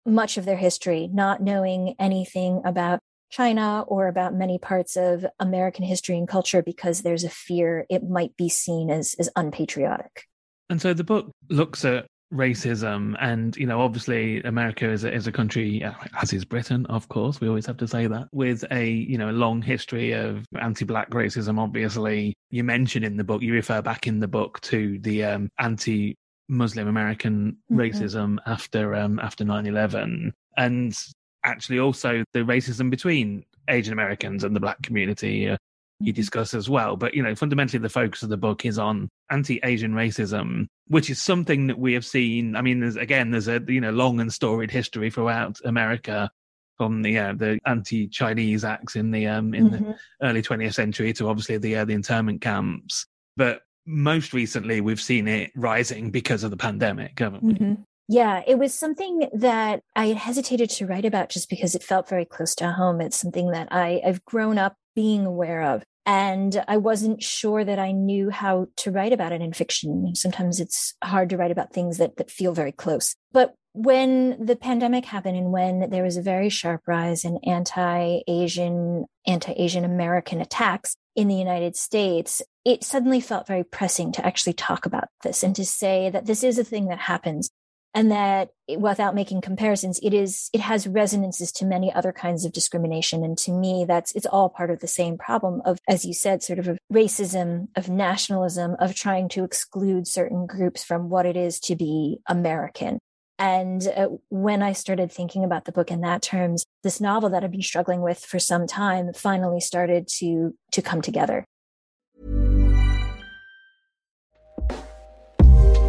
much 0.05 0.37
of 0.37 0.45
their 0.45 0.57
history, 0.57 1.09
not 1.11 1.41
knowing 1.41 1.95
anything 1.99 2.61
about 2.63 2.99
China 3.31 3.83
or 3.87 4.07
about 4.07 4.35
many 4.35 4.59
parts 4.59 4.95
of 4.95 5.25
American 5.39 5.83
history 5.83 6.17
and 6.17 6.27
culture 6.27 6.61
because 6.61 7.01
there's 7.01 7.23
a 7.23 7.29
fear 7.29 7.85
it 7.89 8.03
might 8.07 8.37
be 8.37 8.49
seen 8.49 8.91
as, 8.91 9.15
as 9.17 9.29
unpatriotic. 9.35 10.25
And 10.69 10.81
so 10.81 10.93
the 10.93 11.03
book 11.03 11.31
looks 11.49 11.83
at 11.83 12.05
racism. 12.33 13.15
And 13.19 13.55
you 13.55 13.65
know 13.65 13.81
obviously 13.81 14.41
america 14.41 14.89
is 14.89 15.03
a, 15.03 15.13
is 15.13 15.27
a 15.27 15.31
country 15.31 15.85
as 16.21 16.33
is 16.33 16.45
britain 16.45 16.85
of 16.87 17.07
course. 17.09 17.39
We 17.39 17.47
always 17.47 17.65
have 17.65 17.77
to 17.77 17.87
say 17.87 18.07
that. 18.07 18.27
With 18.31 18.63
a 18.71 18.89
you 18.89 19.17
know 19.17 19.29
a 19.29 19.31
long 19.31 19.61
history 19.61 20.11
of 20.13 20.45
anti-black 20.59 21.11
racism 21.11 21.59
obviously 21.59 22.35
you 22.49 22.63
mention 22.63 23.03
in 23.03 23.17
the 23.17 23.23
book 23.23 23.41
you 23.41 23.53
refer 23.53 23.81
back 23.81 24.07
in 24.07 24.19
the 24.19 24.27
book 24.27 24.59
to 24.61 24.99
the 24.99 25.23
um, 25.23 25.49
anti 25.59 26.15
muslim 26.47 26.87
american 26.87 27.57
mm-hmm. 27.71 27.79
racism 27.79 28.37
after 28.45 28.93
um 28.93 29.19
after 29.19 29.43
9-11 29.43 30.31
and 30.57 30.95
actually 31.43 31.79
also 31.79 32.23
the 32.33 32.39
racism 32.41 32.91
between 32.91 33.43
asian 33.67 33.93
americans 33.93 34.43
and 34.43 34.55
the 34.55 34.59
black 34.59 34.79
community 34.83 35.49
uh, 35.49 35.57
you 35.99 36.11
mm-hmm. 36.11 36.15
discuss 36.15 36.53
as 36.53 36.69
well. 36.69 36.95
But 36.95 37.13
you 37.13 37.23
know, 37.23 37.35
fundamentally, 37.35 37.79
the 37.79 37.89
focus 37.89 38.23
of 38.23 38.29
the 38.29 38.37
book 38.37 38.65
is 38.65 38.77
on 38.77 39.09
anti-Asian 39.29 39.93
racism, 39.93 40.67
which 40.87 41.09
is 41.09 41.21
something 41.21 41.67
that 41.67 41.79
we 41.79 41.93
have 41.93 42.05
seen. 42.05 42.55
I 42.55 42.61
mean, 42.61 42.79
there's 42.79 42.95
again, 42.95 43.31
there's 43.31 43.47
a 43.47 43.61
you 43.67 43.81
know 43.81 43.91
long 43.91 44.19
and 44.19 44.31
storied 44.31 44.71
history 44.71 45.09
throughout 45.09 45.59
America, 45.63 46.29
from 46.77 47.01
the 47.01 47.17
uh, 47.17 47.33
the 47.33 47.59
anti-Chinese 47.65 48.63
acts 48.63 48.95
in 48.95 49.11
the 49.11 49.27
um 49.27 49.53
in 49.53 49.69
mm-hmm. 49.69 49.91
the 49.91 49.97
early 50.21 50.41
20th 50.41 50.73
century 50.73 51.13
to 51.13 51.29
obviously 51.29 51.57
the 51.57 51.77
uh, 51.77 51.85
the 51.85 51.93
internment 51.93 52.41
camps. 52.41 53.05
But 53.37 53.61
most 53.85 54.33
recently, 54.33 54.81
we've 54.81 55.01
seen 55.01 55.27
it 55.27 55.51
rising 55.55 56.11
because 56.11 56.43
of 56.43 56.51
the 56.51 56.57
pandemic, 56.57 57.19
haven't 57.19 57.43
we? 57.43 57.53
Mm-hmm. 57.53 57.73
Yeah, 58.07 58.43
it 58.45 58.59
was 58.59 58.73
something 58.73 59.27
that 59.33 59.81
I 59.95 60.07
hesitated 60.07 60.69
to 60.71 60.85
write 60.85 61.05
about 61.05 61.29
just 61.29 61.49
because 61.49 61.73
it 61.73 61.83
felt 61.83 62.07
very 62.07 62.25
close 62.25 62.53
to 62.55 62.71
home. 62.71 63.01
It's 63.01 63.19
something 63.19 63.49
that 63.51 63.69
I, 63.71 64.01
I've 64.05 64.23
grown 64.25 64.59
up 64.59 64.75
being 64.95 65.25
aware 65.25 65.61
of. 65.63 65.83
And 66.05 66.63
I 66.67 66.77
wasn't 66.77 67.23
sure 67.23 67.63
that 67.63 67.79
I 67.79 67.91
knew 67.91 68.29
how 68.29 68.67
to 68.77 68.91
write 68.91 69.11
about 69.11 69.31
it 69.31 69.41
in 69.41 69.53
fiction. 69.53 70.13
Sometimes 70.13 70.59
it's 70.59 70.93
hard 71.03 71.29
to 71.29 71.37
write 71.37 71.51
about 71.51 71.73
things 71.73 71.97
that, 71.97 72.17
that 72.17 72.29
feel 72.29 72.53
very 72.53 72.71
close. 72.71 73.15
But 73.31 73.55
when 73.73 74.45
the 74.45 74.55
pandemic 74.55 75.05
happened 75.05 75.35
and 75.35 75.51
when 75.51 75.89
there 75.89 76.03
was 76.03 76.15
a 76.15 76.21
very 76.21 76.49
sharp 76.49 76.81
rise 76.87 77.25
in 77.25 77.39
anti-Asian, 77.43 79.05
anti-Asian 79.25 79.83
American 79.83 80.41
attacks 80.41 80.95
in 81.15 81.27
the 81.27 81.35
United 81.35 81.75
States, 81.75 82.41
it 82.63 82.83
suddenly 82.83 83.19
felt 83.19 83.47
very 83.47 83.63
pressing 83.63 84.11
to 84.13 84.25
actually 84.25 84.53
talk 84.53 84.85
about 84.85 85.09
this 85.23 85.43
and 85.43 85.55
to 85.55 85.65
say 85.65 86.09
that 86.11 86.25
this 86.25 86.43
is 86.43 86.57
a 86.57 86.63
thing 86.63 86.87
that 86.87 86.99
happens 86.99 87.49
and 87.95 88.11
that 88.11 88.49
without 88.77 89.15
making 89.15 89.41
comparisons 89.41 89.99
it 90.03 90.13
is 90.13 90.49
it 90.53 90.59
has 90.59 90.85
resonances 90.85 91.51
to 91.51 91.65
many 91.65 91.91
other 91.93 92.11
kinds 92.11 92.45
of 92.45 92.51
discrimination 92.51 93.23
and 93.23 93.37
to 93.37 93.51
me 93.51 93.85
that's 93.87 94.11
it's 94.11 94.25
all 94.25 94.49
part 94.49 94.69
of 94.69 94.81
the 94.81 94.87
same 94.87 95.17
problem 95.17 95.61
of 95.65 95.79
as 95.87 96.05
you 96.05 96.13
said 96.13 96.43
sort 96.43 96.59
of, 96.59 96.77
racism 96.93 97.67
of 97.75 97.89
nationalism 97.89 98.75
of 98.79 98.93
trying 98.93 99.29
to 99.29 99.43
exclude 99.43 100.07
certain 100.07 100.45
groups 100.45 100.83
from 100.83 101.09
what 101.09 101.25
it 101.25 101.37
is 101.37 101.59
to 101.59 101.75
be 101.75 102.19
american 102.27 102.99
and 103.37 103.85
uh, 103.87 104.07
when 104.29 104.63
I 104.63 104.71
started 104.71 105.11
thinking 105.11 105.43
about 105.43 105.65
the 105.65 105.73
book 105.73 105.91
in 105.91 105.99
that 106.01 106.21
terms, 106.21 106.65
this 106.83 107.01
novel 107.01 107.29
that 107.31 107.43
I've 107.43 107.51
been 107.51 107.61
struggling 107.61 107.99
with 107.99 108.19
for 108.19 108.39
some 108.39 108.65
time 108.65 109.11
finally 109.11 109.59
started 109.59 110.07
to 110.19 110.55
to 110.71 110.81
come 110.81 111.01
together. 111.01 111.43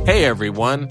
Hey 0.04 0.24
everyone. 0.24 0.90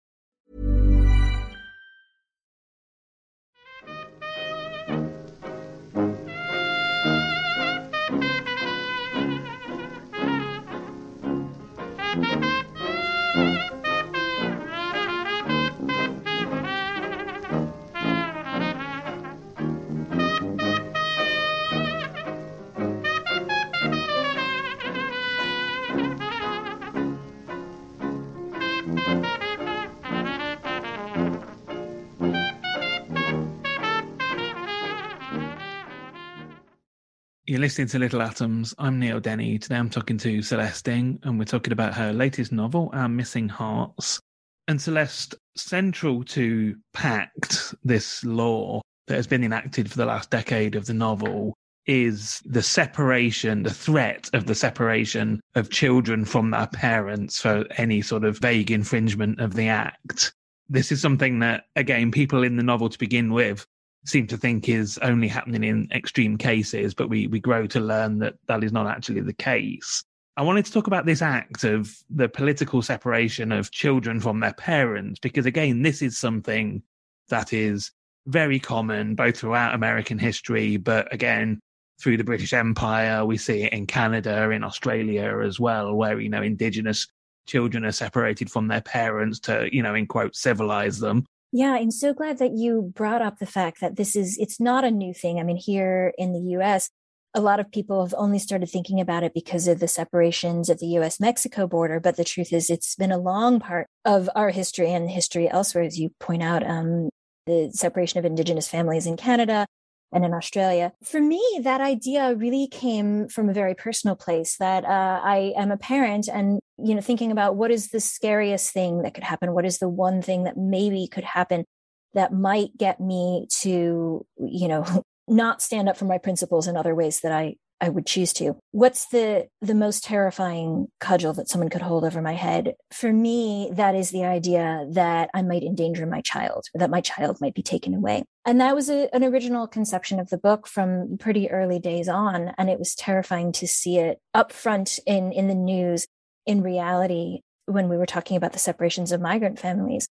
You're 37.51 37.59
listening 37.59 37.89
to 37.89 37.99
Little 37.99 38.21
Atoms. 38.21 38.73
I'm 38.79 38.97
Neil 38.97 39.19
Denny. 39.19 39.59
Today 39.59 39.75
I'm 39.75 39.89
talking 39.89 40.17
to 40.19 40.41
Celeste 40.41 40.87
Ng, 40.87 41.19
and 41.23 41.37
we're 41.37 41.43
talking 41.43 41.73
about 41.73 41.93
her 41.95 42.13
latest 42.13 42.53
novel, 42.53 42.89
Our 42.93 43.09
Missing 43.09 43.49
Hearts. 43.49 44.21
And 44.69 44.81
Celeste, 44.81 45.35
central 45.57 46.23
to 46.23 46.77
PACT, 46.93 47.75
this 47.83 48.23
law 48.23 48.79
that 49.07 49.15
has 49.15 49.27
been 49.27 49.43
enacted 49.43 49.91
for 49.91 49.97
the 49.97 50.05
last 50.05 50.29
decade 50.29 50.75
of 50.75 50.85
the 50.85 50.93
novel, 50.93 51.53
is 51.85 52.41
the 52.45 52.63
separation, 52.63 53.63
the 53.63 53.73
threat 53.73 54.29
of 54.31 54.45
the 54.45 54.55
separation 54.55 55.41
of 55.55 55.69
children 55.69 56.23
from 56.23 56.51
their 56.51 56.67
parents 56.67 57.41
for 57.41 57.65
any 57.75 58.01
sort 58.01 58.23
of 58.23 58.39
vague 58.39 58.71
infringement 58.71 59.41
of 59.41 59.55
the 59.55 59.67
Act. 59.67 60.31
This 60.69 60.89
is 60.89 61.01
something 61.01 61.39
that, 61.39 61.65
again, 61.75 62.11
people 62.11 62.43
in 62.43 62.55
the 62.55 62.63
novel 62.63 62.87
to 62.87 62.97
begin 62.97 63.33
with 63.33 63.65
seem 64.05 64.27
to 64.27 64.37
think 64.37 64.67
is 64.67 64.97
only 64.99 65.27
happening 65.27 65.63
in 65.63 65.87
extreme 65.91 66.37
cases, 66.37 66.93
but 66.93 67.09
we, 67.09 67.27
we 67.27 67.39
grow 67.39 67.67
to 67.67 67.79
learn 67.79 68.19
that 68.19 68.35
that 68.47 68.63
is 68.63 68.71
not 68.71 68.87
actually 68.87 69.21
the 69.21 69.33
case. 69.33 70.03
I 70.37 70.43
wanted 70.43 70.65
to 70.65 70.71
talk 70.71 70.87
about 70.87 71.05
this 71.05 71.21
act 71.21 71.63
of 71.63 71.93
the 72.09 72.29
political 72.29 72.81
separation 72.81 73.51
of 73.51 73.71
children 73.71 74.19
from 74.19 74.39
their 74.39 74.53
parents, 74.53 75.19
because 75.19 75.45
again, 75.45 75.81
this 75.81 76.01
is 76.01 76.17
something 76.17 76.81
that 77.29 77.53
is 77.53 77.91
very 78.27 78.59
common 78.59 79.15
both 79.15 79.37
throughout 79.37 79.75
American 79.75 80.17
history, 80.17 80.77
but 80.77 81.13
again, 81.13 81.59
through 82.01 82.17
the 82.17 82.23
British 82.23 82.53
Empire, 82.53 83.25
we 83.25 83.37
see 83.37 83.63
it 83.63 83.73
in 83.73 83.85
Canada, 83.85 84.49
in 84.49 84.63
Australia 84.63 85.39
as 85.45 85.59
well, 85.59 85.93
where, 85.93 86.19
you 86.19 86.29
know, 86.29 86.41
indigenous 86.41 87.07
children 87.45 87.85
are 87.85 87.91
separated 87.91 88.49
from 88.49 88.67
their 88.67 88.81
parents 88.81 89.39
to, 89.41 89.69
you 89.71 89.83
know, 89.83 89.93
in 89.93 90.07
quote, 90.07 90.35
civilize 90.35 90.99
them. 90.99 91.25
Yeah, 91.51 91.73
I'm 91.73 91.91
so 91.91 92.13
glad 92.13 92.37
that 92.39 92.53
you 92.53 92.91
brought 92.95 93.21
up 93.21 93.39
the 93.39 93.45
fact 93.45 93.81
that 93.81 93.97
this 93.97 94.15
is, 94.15 94.37
it's 94.37 94.59
not 94.59 94.85
a 94.85 94.91
new 94.91 95.13
thing. 95.13 95.39
I 95.39 95.43
mean, 95.43 95.57
here 95.57 96.13
in 96.17 96.31
the 96.31 96.57
US, 96.57 96.89
a 97.33 97.41
lot 97.41 97.59
of 97.59 97.71
people 97.71 98.03
have 98.05 98.15
only 98.17 98.39
started 98.39 98.69
thinking 98.69 98.99
about 99.01 99.23
it 99.23 99.33
because 99.33 99.67
of 99.67 99.79
the 99.79 99.87
separations 99.87 100.69
at 100.69 100.79
the 100.79 100.87
US 100.97 101.19
Mexico 101.19 101.67
border. 101.67 101.99
But 101.99 102.15
the 102.15 102.23
truth 102.23 102.53
is, 102.53 102.69
it's 102.69 102.95
been 102.95 103.11
a 103.11 103.17
long 103.17 103.59
part 103.59 103.87
of 104.05 104.29
our 104.35 104.49
history 104.49 104.93
and 104.93 105.09
history 105.09 105.49
elsewhere, 105.49 105.83
as 105.83 105.99
you 105.99 106.11
point 106.19 106.43
out. 106.43 106.65
Um, 106.65 107.09
the 107.47 107.71
separation 107.73 108.19
of 108.19 108.25
Indigenous 108.25 108.67
families 108.67 109.07
in 109.07 109.17
Canada, 109.17 109.65
and 110.13 110.25
in 110.25 110.33
Australia. 110.33 110.91
For 111.03 111.21
me, 111.21 111.41
that 111.63 111.81
idea 111.81 112.35
really 112.35 112.67
came 112.67 113.27
from 113.27 113.49
a 113.49 113.53
very 113.53 113.75
personal 113.75 114.15
place 114.15 114.57
that 114.57 114.83
uh, 114.83 115.21
I 115.23 115.53
am 115.55 115.71
a 115.71 115.77
parent 115.77 116.27
and, 116.27 116.59
you 116.77 116.95
know, 116.95 117.01
thinking 117.01 117.31
about 117.31 117.55
what 117.55 117.71
is 117.71 117.89
the 117.89 117.99
scariest 117.99 118.73
thing 118.73 119.03
that 119.03 119.13
could 119.13 119.23
happen? 119.23 119.53
What 119.53 119.65
is 119.65 119.79
the 119.79 119.89
one 119.89 120.21
thing 120.21 120.43
that 120.43 120.57
maybe 120.57 121.07
could 121.07 121.23
happen 121.23 121.65
that 122.13 122.33
might 122.33 122.77
get 122.77 122.99
me 122.99 123.47
to, 123.61 124.25
you 124.37 124.67
know, 124.67 124.85
not 125.27 125.61
stand 125.61 125.87
up 125.87 125.95
for 125.95 126.05
my 126.05 126.17
principles 126.17 126.67
in 126.67 126.75
other 126.75 126.93
ways 126.93 127.21
that 127.21 127.31
I 127.31 127.55
I 127.81 127.89
would 127.89 128.05
choose 128.05 128.31
to. 128.33 128.57
What's 128.71 129.07
the 129.07 129.47
the 129.59 129.73
most 129.73 130.03
terrifying 130.03 130.87
cudgel 130.99 131.33
that 131.33 131.49
someone 131.49 131.69
could 131.69 131.81
hold 131.81 132.05
over 132.05 132.21
my 132.21 132.33
head? 132.33 132.75
For 132.93 133.11
me, 133.11 133.71
that 133.73 133.95
is 133.95 134.11
the 134.11 134.23
idea 134.23 134.85
that 134.91 135.31
I 135.33 135.41
might 135.41 135.63
endanger 135.63 136.05
my 136.05 136.21
child, 136.21 136.65
that 136.75 136.91
my 136.91 137.01
child 137.01 137.41
might 137.41 137.55
be 137.55 137.63
taken 137.63 137.95
away. 137.95 138.23
And 138.45 138.61
that 138.61 138.75
was 138.75 138.89
a, 138.89 139.13
an 139.15 139.23
original 139.23 139.67
conception 139.67 140.19
of 140.19 140.29
the 140.29 140.37
book 140.37 140.67
from 140.67 141.17
pretty 141.17 141.49
early 141.49 141.79
days 141.79 142.07
on, 142.07 142.53
and 142.57 142.69
it 142.69 142.77
was 142.77 142.93
terrifying 142.93 143.51
to 143.53 143.67
see 143.67 143.97
it 143.97 144.19
up 144.35 144.53
front 144.53 144.99
in 145.07 145.31
in 145.31 145.47
the 145.47 145.55
news 145.55 146.05
in 146.45 146.61
reality 146.61 147.39
when 147.65 147.89
we 147.89 147.97
were 147.97 148.05
talking 148.05 148.37
about 148.37 148.53
the 148.53 148.59
separations 148.59 149.11
of 149.11 149.21
migrant 149.21 149.57
families. 149.57 150.07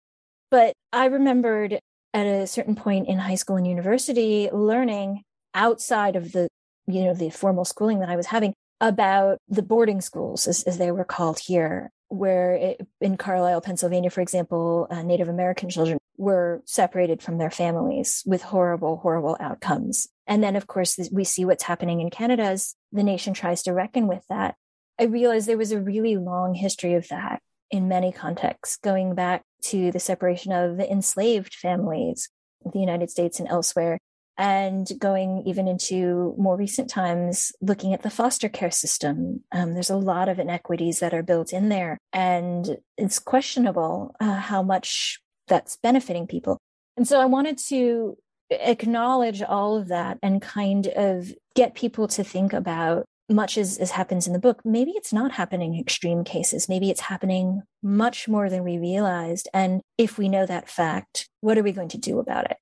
But 0.49 0.73
I 0.91 1.05
remembered 1.05 1.79
at 2.15 2.25
a 2.25 2.47
certain 2.47 2.75
point 2.75 3.08
in 3.08 3.19
high 3.19 3.36
school 3.36 3.58
and 3.58 3.67
university 3.67 4.49
learning 4.51 5.21
outside 5.53 6.15
of 6.15 6.32
the 6.32 6.47
you 6.89 7.06
know, 7.06 7.13
the 7.13 7.30
formal 7.30 7.65
schooling 7.65 7.99
that 7.99 8.10
I 8.10 8.15
was 8.15 8.28
having 8.28 8.54
about 8.82 9.39
the 9.47 9.62
boarding 9.62 10.02
schools, 10.02 10.47
as, 10.47 10.63
as 10.63 10.78
they 10.78 10.91
were 10.91 11.04
called 11.04 11.39
here, 11.39 11.91
where 12.08 12.54
it, 12.54 12.88
in 13.02 13.17
Carlisle, 13.17 13.62
Pennsylvania, 13.62 14.10
for 14.10 14.21
example, 14.21 14.88
uh, 14.89 15.02
Native 15.04 15.30
American 15.30 15.69
children 15.69 15.99
were 16.17 16.62
separated 16.65 17.21
from 17.21 17.38
their 17.38 17.52
families 17.52 18.23
with 18.25 18.41
horrible, 18.41 18.97
horrible 18.97 19.38
outcomes. 19.39 20.08
And 20.25 20.43
then, 20.43 20.56
of 20.56 20.67
course, 20.67 20.99
we 21.12 21.23
see 21.23 21.45
what's 21.45 21.63
happening 21.63 22.02
in 22.02 22.10
Canada 22.10 22.43
as 22.43 22.75
the 22.91 23.04
nation 23.04 23.34
tries 23.34 23.63
to 23.63 23.73
reckon 23.73 24.08
with 24.08 24.23
that. 24.30 24.56
I 24.99 25.04
realized 25.04 25.47
there 25.47 25.58
was 25.58 25.71
a 25.71 25.80
really 25.80 26.17
long 26.17 26.56
history 26.56 26.95
of 26.95 27.08
that 27.10 27.41
in 27.71 27.88
many 27.88 28.12
contexts, 28.12 28.78
going 28.78 29.13
back 29.13 29.43
to 29.62 29.91
the 29.91 29.99
separation 29.99 30.52
of 30.52 30.78
the 30.78 30.89
enslaved 30.91 31.54
families 31.54 32.30
the 32.65 32.80
United 32.80 33.10
States 33.10 33.39
and 33.39 33.47
elsewhere 33.47 33.99
and 34.39 34.88
going 34.97 35.43
even 35.45 35.67
into 35.67 36.34
more 36.38 36.56
recent 36.56 36.89
times, 36.89 37.52
looking 37.62 37.93
at 37.93 38.02
the 38.02 38.10
foster 38.10 38.47
care 38.47 38.71
system. 38.71 39.43
Um, 39.52 39.73
there's 39.73 39.89
a 39.89 39.97
lot 39.97 40.30
of 40.30 40.39
inequities 40.39 40.99
that 40.99 41.13
are 41.13 41.21
built 41.21 41.52
in 41.52 41.67
there, 41.67 41.97
and 42.13 42.78
it's 42.97 43.19
questionable 43.19 44.15
uh, 44.19 44.38
how 44.38 44.63
much 44.63 45.19
that's 45.47 45.78
benefiting 45.84 46.25
people. 46.25 46.58
And 46.95 47.08
so 47.08 47.19
I 47.19 47.25
wanted 47.25 47.58
to 47.67 48.17
acknowledge 48.49 49.43
all 49.43 49.78
of 49.78 49.89
that 49.89 50.17
and 50.23 50.41
kind 50.41 50.88
of 50.88 51.34
get 51.56 51.75
people 51.75 52.08
to 52.08 52.23
think 52.23 52.54
about 52.54 53.06
much 53.30 53.58
as, 53.58 53.78
as 53.78 53.91
happens 53.91 54.25
in 54.25 54.34
the 54.34 54.39
book, 54.39 54.62
maybe 54.65 54.91
it's 54.95 55.13
not 55.13 55.34
happening 55.34 55.75
in 55.75 55.80
extreme 55.80 56.23
cases. 56.23 56.67
Maybe 56.67 56.89
it's 56.89 57.02
happening 57.02 57.62
much 57.84 58.28
more 58.28 58.49
than 58.49 58.63
we 58.63 58.80
realized. 58.80 59.47
And 59.54 59.82
if 59.97 60.17
we 60.17 60.30
know 60.30 60.45
that 60.45 60.69
fact, 60.69 61.30
what 61.41 61.58
are 61.58 61.63
we 61.63 61.71
going 61.71 61.89
to 61.89 61.97
do 61.97 62.19
about 62.19 62.49
it? 62.49 62.58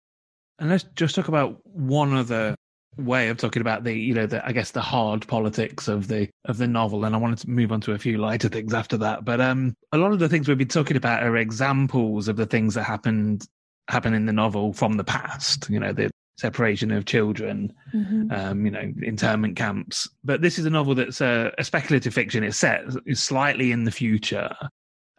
And 0.59 0.69
let's 0.69 0.85
just 0.95 1.15
talk 1.15 1.27
about 1.27 1.59
one 1.65 2.13
other 2.13 2.55
way 2.97 3.29
of 3.29 3.37
talking 3.37 3.61
about 3.61 3.83
the, 3.83 3.93
you 3.93 4.13
know, 4.13 4.25
the 4.25 4.45
I 4.45 4.51
guess 4.51 4.71
the 4.71 4.81
hard 4.81 5.27
politics 5.27 5.87
of 5.87 6.07
the 6.07 6.29
of 6.45 6.57
the 6.57 6.67
novel. 6.67 7.05
And 7.05 7.15
I 7.15 7.19
wanted 7.19 7.39
to 7.39 7.49
move 7.49 7.71
on 7.71 7.81
to 7.81 7.93
a 7.93 7.99
few 7.99 8.17
lighter 8.17 8.49
things 8.49 8.73
after 8.73 8.97
that. 8.97 9.23
But 9.23 9.39
um 9.39 9.75
a 9.91 9.97
lot 9.97 10.13
of 10.13 10.19
the 10.19 10.29
things 10.29 10.47
we've 10.47 10.57
been 10.57 10.67
talking 10.67 10.97
about 10.97 11.23
are 11.23 11.37
examples 11.37 12.27
of 12.27 12.37
the 12.37 12.47
things 12.47 12.73
that 12.73 12.83
happened 12.83 13.45
happen 13.87 14.13
in 14.13 14.25
the 14.25 14.33
novel 14.33 14.73
from 14.73 14.93
the 14.93 15.03
past. 15.03 15.69
You 15.69 15.79
know, 15.79 15.93
the 15.93 16.09
separation 16.37 16.91
of 16.91 17.05
children, 17.05 17.73
mm-hmm. 17.93 18.31
um, 18.31 18.65
you 18.65 18.71
know, 18.71 18.93
internment 19.01 19.55
camps. 19.55 20.07
But 20.23 20.41
this 20.41 20.59
is 20.59 20.65
a 20.65 20.69
novel 20.69 20.95
that's 20.95 21.21
a, 21.21 21.51
a 21.57 21.63
speculative 21.63 22.13
fiction. 22.13 22.43
It's 22.43 22.57
set 22.57 22.83
slightly 23.13 23.71
in 23.71 23.83
the 23.83 23.91
future, 23.91 24.55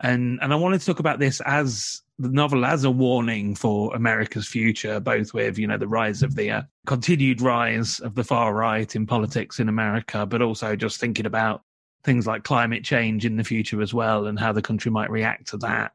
and 0.00 0.38
and 0.42 0.52
I 0.52 0.56
wanted 0.56 0.80
to 0.80 0.86
talk 0.86 1.00
about 1.00 1.18
this 1.18 1.40
as 1.44 2.02
the 2.18 2.28
novel 2.28 2.64
as 2.64 2.84
a 2.84 2.90
warning 2.90 3.54
for 3.54 3.94
America's 3.94 4.48
future, 4.48 5.00
both 5.00 5.32
with 5.32 5.58
you 5.58 5.66
know 5.66 5.78
the 5.78 5.88
rise 5.88 6.22
of 6.22 6.34
the 6.34 6.50
uh, 6.50 6.62
continued 6.86 7.40
rise 7.40 8.00
of 8.00 8.14
the 8.14 8.24
far 8.24 8.54
right 8.54 8.94
in 8.96 9.06
politics 9.06 9.60
in 9.60 9.68
America, 9.68 10.26
but 10.26 10.42
also 10.42 10.74
just 10.74 11.00
thinking 11.00 11.26
about 11.26 11.62
things 12.04 12.26
like 12.26 12.44
climate 12.44 12.84
change 12.84 13.24
in 13.24 13.36
the 13.36 13.44
future 13.44 13.80
as 13.80 13.94
well, 13.94 14.26
and 14.26 14.38
how 14.38 14.52
the 14.52 14.62
country 14.62 14.90
might 14.90 15.10
react 15.10 15.48
to 15.48 15.56
that. 15.58 15.92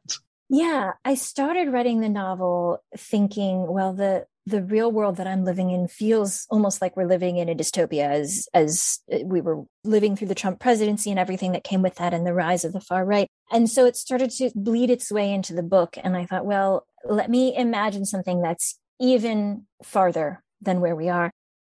Yeah, 0.48 0.92
I 1.04 1.14
started 1.14 1.72
writing 1.72 2.00
the 2.00 2.08
novel 2.08 2.82
thinking, 2.96 3.66
well, 3.66 3.92
the 3.92 4.26
the 4.46 4.62
real 4.62 4.92
world 4.92 5.16
that 5.16 5.26
I'm 5.26 5.44
living 5.44 5.70
in 5.70 5.88
feels 5.88 6.46
almost 6.50 6.82
like 6.82 6.96
we're 6.96 7.06
living 7.06 7.38
in 7.38 7.48
a 7.48 7.54
dystopia 7.54 8.10
as 8.10 8.46
as 8.52 9.00
uh, 9.12 9.18
we 9.24 9.40
were 9.40 9.64
living 9.84 10.16
through 10.16 10.28
the 10.28 10.34
Trump 10.34 10.60
presidency 10.60 11.10
and 11.10 11.18
everything 11.18 11.52
that 11.52 11.64
came 11.64 11.82
with 11.82 11.94
that 11.96 12.12
and 12.12 12.26
the 12.26 12.34
rise 12.34 12.64
of 12.64 12.72
the 12.72 12.80
far 12.80 13.04
right. 13.04 13.28
And 13.50 13.70
so 13.70 13.86
it 13.86 13.96
started 13.96 14.30
to 14.32 14.50
bleed 14.54 14.90
its 14.90 15.10
way 15.10 15.32
into 15.32 15.54
the 15.54 15.62
book 15.62 15.96
and 16.02 16.16
I 16.16 16.26
thought, 16.26 16.44
well, 16.44 16.86
let 17.04 17.30
me 17.30 17.56
imagine 17.56 18.04
something 18.04 18.42
that's 18.42 18.78
even 19.00 19.66
farther 19.82 20.42
than 20.60 20.80
where 20.80 20.96
we 20.96 21.08
are. 21.08 21.30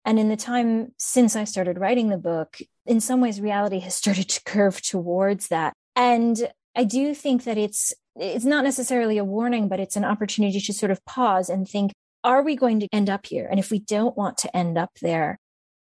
And 0.07 0.19
in 0.19 0.29
the 0.29 0.37
time 0.37 0.93
since 0.99 1.37
I 1.37 1.45
started 1.45 1.79
writing 1.79 2.09
the 2.09 2.19
book, 2.19 2.59
in 2.87 3.01
some 3.01 3.21
ways 3.21 3.41
reality 3.41 3.81
has 3.81 3.95
started 4.05 4.29
to 4.31 4.43
curve 4.45 4.81
towards 4.81 5.49
that. 5.49 5.75
And 5.97 6.51
I 6.75 6.85
do 6.85 7.15
think 7.15 7.45
that 7.45 7.59
it's 7.59 7.93
it's 8.17 8.45
not 8.45 8.65
necessarily 8.65 9.19
a 9.19 9.25
warning, 9.25 9.69
but 9.69 9.81
it's 9.81 9.97
an 9.97 10.05
opportunity 10.05 10.61
to 10.61 10.73
sort 10.73 10.93
of 10.93 11.05
pause 11.05 11.49
and 11.49 11.69
think, 11.69 11.93
are 12.25 12.43
we 12.43 12.57
going 12.57 12.81
to 12.81 12.89
end 12.93 13.09
up 13.09 13.27
here? 13.27 13.47
And 13.49 13.61
if 13.61 13.71
we 13.71 13.79
don't 13.79 14.17
want 14.17 14.39
to 14.39 14.57
end 14.57 14.77
up 14.79 14.91
there, 15.01 15.39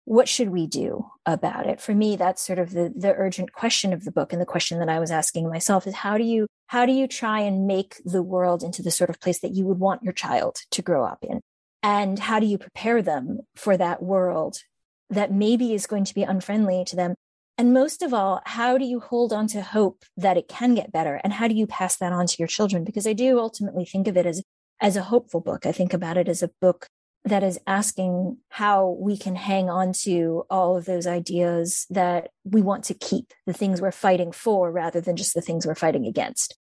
what 0.05 0.29
should 0.29 0.49
we 0.49 0.67
do 0.67 1.11
about 1.27 1.67
it? 1.67 1.81
For 1.81 1.95
me, 1.95 2.17
that's 2.17 2.41
sort 2.41 2.59
of 2.59 2.71
the, 2.71 2.93
the 2.97 3.13
urgent 3.15 3.53
question 3.53 3.93
of 3.93 4.05
the 4.05 4.13
book. 4.13 4.33
And 4.33 4.41
the 4.41 4.47
question 4.47 4.79
that 4.79 4.89
I 4.89 5.01
was 5.01 5.11
asking 5.11 5.51
myself 5.51 5.87
is 5.87 5.95
how 5.97 6.17
do 6.17 6.25
you, 6.25 6.47
how 6.69 6.87
do 6.87 6.93
you 6.93 7.07
try 7.07 7.41
and 7.41 7.67
make 7.67 7.97
the 8.05 8.23
world 8.23 8.63
into 8.63 8.83
the 8.83 8.91
sort 8.91 9.11
of 9.11 9.21
place 9.21 9.41
that 9.41 9.55
you 9.55 9.67
would 9.67 9.79
want 9.79 10.03
your 10.03 10.15
child 10.15 10.61
to 10.71 10.81
grow 10.81 11.05
up 11.05 11.19
in? 11.23 11.41
And 11.83 12.19
how 12.19 12.41
do 12.41 12.47
you 12.47 12.57
prepare 12.57 13.03
them 13.03 13.41
for 13.55 13.77
that 13.77 14.03
world 14.03 14.59
that 15.11 15.33
maybe 15.33 15.75
is 15.75 15.87
going 15.87 16.05
to 16.05 16.15
be 16.15 16.23
unfriendly 16.23 16.85
to 16.87 16.97
them 16.97 17.15
and 17.59 17.75
most 17.75 18.03
of 18.03 18.15
all, 18.15 18.41
how 18.47 18.79
do 18.79 18.85
you 18.85 19.01
hold 19.01 19.33
on 19.33 19.49
to 19.49 19.61
hope 19.61 20.05
that 20.17 20.37
it 20.37 20.47
can 20.47 20.77
get 20.77 20.93
better? 20.93 21.21
And 21.25 21.33
how 21.33 21.49
do 21.49 21.57
you 21.57 21.67
pass 21.67 21.97
that 21.97 22.13
on 22.13 22.29
to 22.29 22.37
your 22.39 22.47
children? 22.47 22.85
Because 22.85 23.05
I 23.05 23.15
do 23.15 23.41
ultimately 23.41 23.85
think 23.85 24.07
of 24.07 24.17
it 24.17 24.27
as, 24.27 24.45
as 24.81 24.97
a 24.97 25.03
hopeful 25.03 25.41
book. 25.41 25.67
I 25.67 25.73
think 25.73 25.93
about 25.93 26.17
it 26.17 26.29
as 26.29 26.43
a 26.43 26.51
book 26.61 26.89
that 27.25 27.43
is 27.43 27.59
asking 27.67 28.39
how 28.49 28.97
we 29.01 29.17
can 29.17 29.35
hang 29.35 29.69
on 29.69 29.93
to 29.93 30.45
all 30.51 30.77
of 30.77 30.85
those 30.85 31.07
ideas 31.07 31.87
that 31.91 32.31
we 32.45 32.63
want 32.63 32.85
to 32.85 32.95
keep, 32.95 33.33
the 33.47 33.53
things 33.53 33.81
we're 33.81 33.91
fighting 33.91 34.33
for 34.33 34.71
rather 34.71 35.01
than 35.01 35.17
just 35.17 35.35
the 35.35 35.41
things 35.41 35.67
we're 35.67 35.75
fighting 35.75 36.07
against. 36.07 36.57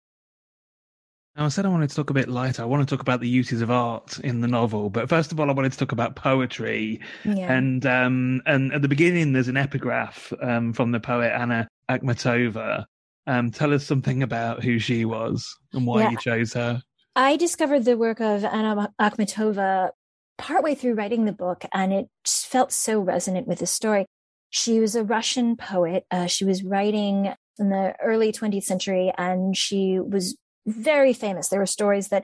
Now, 1.36 1.46
I 1.46 1.50
said 1.50 1.66
I 1.66 1.70
wanted 1.70 1.90
to 1.90 1.96
talk 1.96 2.10
a 2.10 2.14
bit 2.14 2.30
lighter. 2.30 2.62
I 2.64 2.66
want 2.66 2.88
to 2.88 2.96
talk 2.96 3.02
about 3.02 3.20
the 3.20 3.28
uses 3.28 3.62
of 3.62 3.70
art 3.70 4.20
in 4.20 4.40
the 4.40 4.48
novel, 4.48 4.90
but 4.90 5.10
first 5.10 5.34
of 5.34 5.40
all, 5.40 5.50
I 5.50 5.54
wanted 5.54 5.74
to 5.74 5.78
talk 5.78 5.92
about 5.92 6.16
poetry. 6.16 7.02
Yeah. 7.26 7.52
And 7.52 7.86
um, 7.86 8.42
and 8.46 8.72
at 8.74 8.82
the 8.82 8.88
beginning, 8.88 9.34
there's 9.34 9.50
an 9.50 9.58
epigraph 9.58 10.32
um, 10.42 10.72
from 10.72 10.94
the 10.94 11.00
poet 11.02 11.34
Anna 11.34 11.68
Akhmatova. 11.92 12.86
Um, 13.28 13.52
tell 13.52 13.74
us 13.74 13.86
something 13.86 14.24
about 14.24 14.64
who 14.64 14.80
she 14.80 15.04
was 15.04 15.54
and 15.74 15.86
why 15.86 16.04
yeah. 16.04 16.12
you 16.12 16.18
chose 16.20 16.54
her. 16.54 16.82
I 17.16 17.38
discovered 17.38 17.86
the 17.86 17.98
work 17.98 18.20
of 18.20 18.44
Anna 18.44 18.94
Akhmatova 19.00 19.92
partway 20.38 20.76
through 20.76 20.96
writing 20.96 21.24
the 21.24 21.32
book, 21.32 21.64
and 21.74 21.94
it 21.94 22.08
felt 22.26 22.74
so 22.74 23.00
resonant 23.00 23.48
with 23.48 23.60
the 23.60 23.66
story. 23.66 24.06
She 24.50 24.82
was 24.82 24.96
a 24.96 25.04
Russian 25.04 25.56
poet. 25.56 26.06
Uh, 26.12 26.26
she 26.26 26.44
was 26.44 26.64
writing 26.64 27.34
in 27.58 27.70
the 27.70 27.96
early 28.04 28.34
20th 28.34 28.64
century, 28.64 29.14
and 29.18 29.56
she 29.56 29.98
was 29.98 30.36
very 30.68 31.14
famous. 31.14 31.48
There 31.48 31.60
were 31.60 31.66
stories 31.66 32.10
that 32.10 32.24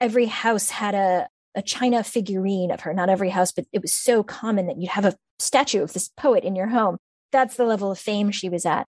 every 0.00 0.26
house 0.26 0.70
had 0.70 0.94
a, 0.94 1.28
a 1.54 1.60
china 1.60 2.02
figurine 2.02 2.70
of 2.70 2.80
her, 2.80 2.94
not 2.94 3.10
every 3.10 3.30
house, 3.30 3.52
but 3.52 3.66
it 3.70 3.82
was 3.82 3.92
so 3.92 4.22
common 4.22 4.66
that 4.66 4.78
you'd 4.78 4.90
have 4.90 5.04
a 5.04 5.16
statue 5.40 5.82
of 5.82 5.92
this 5.92 6.08
poet 6.16 6.42
in 6.42 6.56
your 6.56 6.68
home. 6.68 6.96
That's 7.32 7.56
the 7.56 7.66
level 7.66 7.90
of 7.90 7.98
fame 7.98 8.30
she 8.30 8.48
was 8.48 8.64
at. 8.64 8.86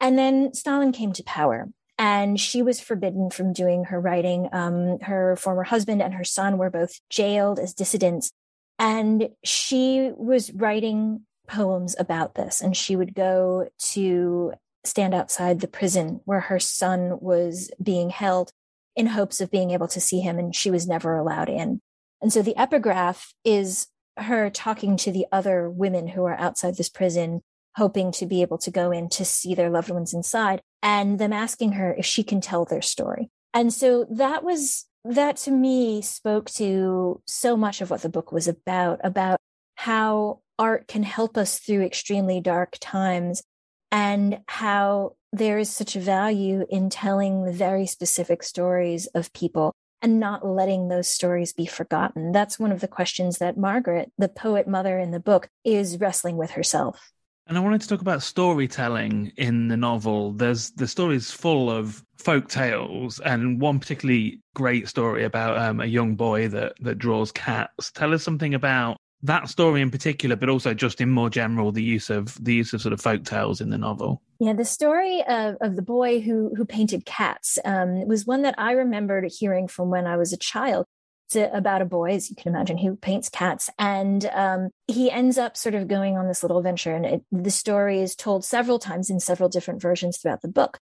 And 0.00 0.18
then 0.18 0.52
Stalin 0.52 0.90
came 0.90 1.12
to 1.12 1.22
power 1.22 1.68
and 2.00 2.40
she 2.40 2.62
was 2.62 2.80
forbidden 2.80 3.28
from 3.28 3.52
doing 3.52 3.84
her 3.84 4.00
writing. 4.00 4.48
Um, 4.52 4.98
her 5.00 5.36
former 5.36 5.64
husband 5.64 6.00
and 6.00 6.14
her 6.14 6.24
son 6.24 6.56
were 6.56 6.70
both 6.70 6.98
jailed 7.10 7.58
as 7.58 7.74
dissidents. 7.74 8.32
And 8.78 9.28
she 9.44 10.10
was 10.16 10.50
writing 10.54 11.26
poems 11.46 11.94
about 11.98 12.36
this. 12.36 12.62
And 12.62 12.74
she 12.74 12.96
would 12.96 13.14
go 13.14 13.68
to 13.92 14.54
stand 14.82 15.12
outside 15.12 15.60
the 15.60 15.68
prison 15.68 16.22
where 16.24 16.40
her 16.40 16.58
son 16.58 17.18
was 17.20 17.70
being 17.82 18.08
held 18.08 18.50
in 18.96 19.08
hopes 19.08 19.42
of 19.42 19.50
being 19.50 19.70
able 19.70 19.88
to 19.88 20.00
see 20.00 20.20
him, 20.20 20.38
and 20.38 20.56
she 20.56 20.70
was 20.70 20.88
never 20.88 21.16
allowed 21.16 21.50
in. 21.50 21.80
And 22.22 22.32
so 22.32 22.40
the 22.40 22.56
epigraph 22.56 23.34
is 23.44 23.88
her 24.16 24.48
talking 24.48 24.96
to 24.98 25.12
the 25.12 25.26
other 25.30 25.68
women 25.68 26.08
who 26.08 26.24
are 26.24 26.38
outside 26.38 26.76
this 26.76 26.88
prison, 26.88 27.42
hoping 27.76 28.12
to 28.12 28.26
be 28.26 28.42
able 28.42 28.58
to 28.58 28.70
go 28.70 28.90
in 28.90 29.08
to 29.10 29.24
see 29.24 29.54
their 29.54 29.70
loved 29.70 29.90
ones 29.90 30.14
inside, 30.14 30.60
and 30.82 31.18
them 31.18 31.32
asking 31.32 31.72
her 31.72 31.94
if 31.94 32.06
she 32.06 32.22
can 32.22 32.40
tell 32.40 32.64
their 32.64 32.82
story. 32.82 33.30
And 33.52 33.72
so 33.72 34.06
that 34.10 34.44
was, 34.44 34.86
that 35.04 35.36
to 35.38 35.50
me 35.50 36.02
spoke 36.02 36.50
to 36.52 37.20
so 37.26 37.56
much 37.56 37.80
of 37.80 37.90
what 37.90 38.02
the 38.02 38.08
book 38.08 38.32
was 38.32 38.48
about, 38.48 39.00
about 39.04 39.38
how 39.76 40.40
art 40.58 40.86
can 40.88 41.02
help 41.02 41.36
us 41.36 41.58
through 41.58 41.82
extremely 41.82 42.40
dark 42.40 42.76
times 42.80 43.42
and 43.90 44.40
how 44.46 45.16
there 45.32 45.58
is 45.58 45.70
such 45.70 45.94
value 45.94 46.66
in 46.68 46.90
telling 46.90 47.44
the 47.44 47.52
very 47.52 47.86
specific 47.86 48.42
stories 48.42 49.06
of 49.14 49.32
people 49.32 49.72
and 50.02 50.20
not 50.20 50.46
letting 50.46 50.88
those 50.88 51.08
stories 51.08 51.52
be 51.52 51.66
forgotten. 51.66 52.32
That's 52.32 52.58
one 52.58 52.72
of 52.72 52.80
the 52.80 52.88
questions 52.88 53.38
that 53.38 53.56
Margaret, 53.56 54.10
the 54.18 54.28
poet 54.28 54.66
mother 54.66 54.98
in 54.98 55.10
the 55.10 55.20
book, 55.20 55.48
is 55.64 55.98
wrestling 55.98 56.36
with 56.36 56.52
herself. 56.52 57.10
And 57.46 57.58
I 57.58 57.60
wanted 57.60 57.80
to 57.80 57.88
talk 57.88 58.00
about 58.00 58.22
storytelling 58.22 59.32
in 59.36 59.68
the 59.68 59.76
novel. 59.76 60.32
There's 60.32 60.70
the 60.72 60.86
story 60.86 61.16
is 61.16 61.30
full 61.30 61.70
of 61.70 62.04
folk 62.16 62.48
tales, 62.48 63.18
and 63.20 63.60
one 63.60 63.80
particularly 63.80 64.40
great 64.54 64.88
story 64.88 65.24
about 65.24 65.58
um, 65.58 65.80
a 65.80 65.86
young 65.86 66.14
boy 66.14 66.48
that 66.48 66.74
that 66.80 66.98
draws 66.98 67.32
cats. 67.32 67.90
Tell 67.92 68.14
us 68.14 68.22
something 68.22 68.54
about 68.54 68.98
that 69.22 69.48
story 69.48 69.80
in 69.80 69.90
particular, 69.90 70.36
but 70.36 70.48
also 70.48 70.72
just 70.74 71.00
in 71.00 71.10
more 71.10 71.28
general, 71.28 71.72
the 71.72 71.82
use 71.82 72.08
of 72.08 72.42
the 72.42 72.54
use 72.54 72.72
of 72.72 72.80
sort 72.80 72.92
of 72.92 73.00
folk 73.00 73.24
tales 73.24 73.60
in 73.60 73.70
the 73.70 73.78
novel. 73.78 74.22
Yeah, 74.38 74.54
the 74.54 74.64
story 74.64 75.22
of, 75.28 75.56
of 75.60 75.76
the 75.76 75.82
boy 75.82 76.20
who 76.20 76.52
who 76.56 76.64
painted 76.64 77.04
cats 77.04 77.58
um, 77.64 78.06
was 78.06 78.26
one 78.26 78.42
that 78.42 78.54
I 78.58 78.72
remembered 78.72 79.30
hearing 79.30 79.68
from 79.68 79.90
when 79.90 80.06
I 80.06 80.16
was 80.16 80.32
a 80.32 80.38
child. 80.38 80.86
It's 81.32 81.54
about 81.54 81.82
a 81.82 81.86
boy, 81.86 82.12
as 82.12 82.28
you 82.28 82.36
can 82.36 82.52
imagine, 82.52 82.78
who 82.78 82.96
paints 82.96 83.28
cats, 83.28 83.70
and 83.78 84.24
um, 84.32 84.70
he 84.88 85.10
ends 85.10 85.38
up 85.38 85.56
sort 85.56 85.74
of 85.74 85.88
going 85.88 86.16
on 86.16 86.26
this 86.26 86.42
little 86.42 86.62
venture. 86.62 86.94
And 86.94 87.06
it, 87.06 87.22
the 87.30 87.50
story 87.50 88.00
is 88.00 88.16
told 88.16 88.44
several 88.44 88.78
times 88.78 89.10
in 89.10 89.20
several 89.20 89.48
different 89.48 89.80
versions 89.80 90.18
throughout 90.18 90.42
the 90.42 90.48
book. 90.48 90.78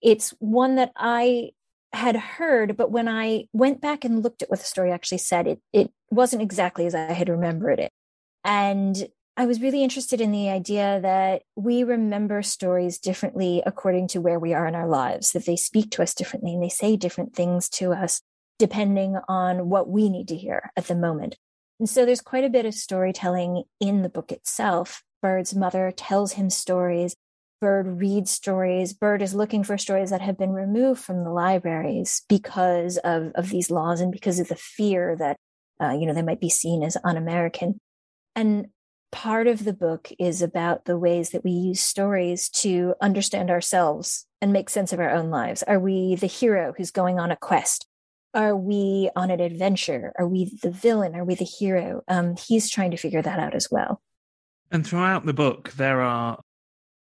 It's 0.00 0.30
one 0.38 0.76
that 0.76 0.92
I 0.96 1.50
had 1.92 2.16
heard, 2.16 2.76
but 2.76 2.90
when 2.90 3.08
I 3.08 3.44
went 3.52 3.80
back 3.80 4.04
and 4.04 4.22
looked 4.22 4.42
at 4.42 4.48
what 4.48 4.60
the 4.60 4.64
story 4.64 4.90
actually 4.90 5.18
said, 5.18 5.46
it 5.46 5.60
it 5.72 5.90
wasn't 6.10 6.42
exactly 6.42 6.86
as 6.86 6.94
I 6.94 7.12
had 7.12 7.28
remembered 7.28 7.80
it. 7.80 7.92
And 8.44 9.08
I 9.36 9.46
was 9.46 9.60
really 9.60 9.82
interested 9.82 10.20
in 10.20 10.32
the 10.32 10.50
idea 10.50 11.00
that 11.00 11.42
we 11.56 11.84
remember 11.84 12.42
stories 12.42 12.98
differently 12.98 13.62
according 13.64 14.08
to 14.08 14.20
where 14.20 14.38
we 14.38 14.54
are 14.54 14.66
in 14.66 14.74
our 14.74 14.88
lives, 14.88 15.32
that 15.32 15.46
they 15.46 15.56
speak 15.56 15.90
to 15.92 16.02
us 16.02 16.14
differently 16.14 16.54
and 16.54 16.62
they 16.62 16.68
say 16.68 16.96
different 16.96 17.34
things 17.34 17.68
to 17.70 17.92
us 17.92 18.20
depending 18.60 19.16
on 19.28 19.68
what 19.68 19.88
we 19.88 20.08
need 20.08 20.28
to 20.28 20.36
hear 20.36 20.70
at 20.76 20.86
the 20.86 20.94
moment. 20.94 21.36
And 21.80 21.88
so 21.88 22.06
there's 22.06 22.20
quite 22.20 22.44
a 22.44 22.50
bit 22.50 22.66
of 22.66 22.74
storytelling 22.74 23.64
in 23.80 24.02
the 24.02 24.08
book 24.08 24.30
itself. 24.30 25.02
Bird's 25.22 25.54
mother 25.54 25.90
tells 25.90 26.34
him 26.34 26.50
stories 26.50 27.16
Bird 27.60 28.00
reads 28.00 28.30
stories. 28.30 28.94
Bird 28.94 29.20
is 29.20 29.34
looking 29.34 29.64
for 29.64 29.76
stories 29.76 30.08
that 30.10 30.22
have 30.22 30.38
been 30.38 30.52
removed 30.52 31.02
from 31.02 31.24
the 31.24 31.30
libraries 31.30 32.22
because 32.26 32.96
of, 32.98 33.32
of 33.34 33.50
these 33.50 33.70
laws 33.70 34.00
and 34.00 34.10
because 34.10 34.40
of 34.40 34.48
the 34.48 34.56
fear 34.56 35.14
that, 35.16 35.36
uh, 35.82 35.90
you 35.90 36.06
know, 36.06 36.14
they 36.14 36.22
might 36.22 36.40
be 36.40 36.48
seen 36.48 36.82
as 36.82 36.96
un 37.04 37.18
American. 37.18 37.78
And 38.34 38.68
part 39.12 39.46
of 39.46 39.64
the 39.64 39.74
book 39.74 40.10
is 40.18 40.40
about 40.40 40.86
the 40.86 40.98
ways 40.98 41.30
that 41.30 41.44
we 41.44 41.50
use 41.50 41.82
stories 41.82 42.48
to 42.48 42.94
understand 43.02 43.50
ourselves 43.50 44.26
and 44.40 44.54
make 44.54 44.70
sense 44.70 44.94
of 44.94 45.00
our 45.00 45.10
own 45.10 45.28
lives. 45.28 45.62
Are 45.64 45.78
we 45.78 46.14
the 46.14 46.26
hero 46.26 46.72
who's 46.74 46.90
going 46.90 47.18
on 47.18 47.30
a 47.30 47.36
quest? 47.36 47.86
Are 48.32 48.54
we 48.56 49.10
on 49.16 49.30
an 49.30 49.40
adventure? 49.40 50.12
Are 50.18 50.26
we 50.26 50.52
the 50.62 50.70
villain? 50.70 51.14
Are 51.16 51.24
we 51.24 51.34
the 51.34 51.44
hero? 51.44 52.02
Um, 52.06 52.36
he's 52.36 52.70
trying 52.70 52.92
to 52.92 52.96
figure 52.96 53.22
that 53.22 53.38
out 53.38 53.54
as 53.54 53.70
well. 53.70 54.00
And 54.70 54.86
throughout 54.86 55.26
the 55.26 55.32
book, 55.32 55.72
there 55.72 56.00
are 56.00 56.38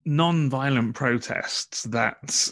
non-violent 0.04 0.94
protests 0.94 1.82
that 1.84 2.50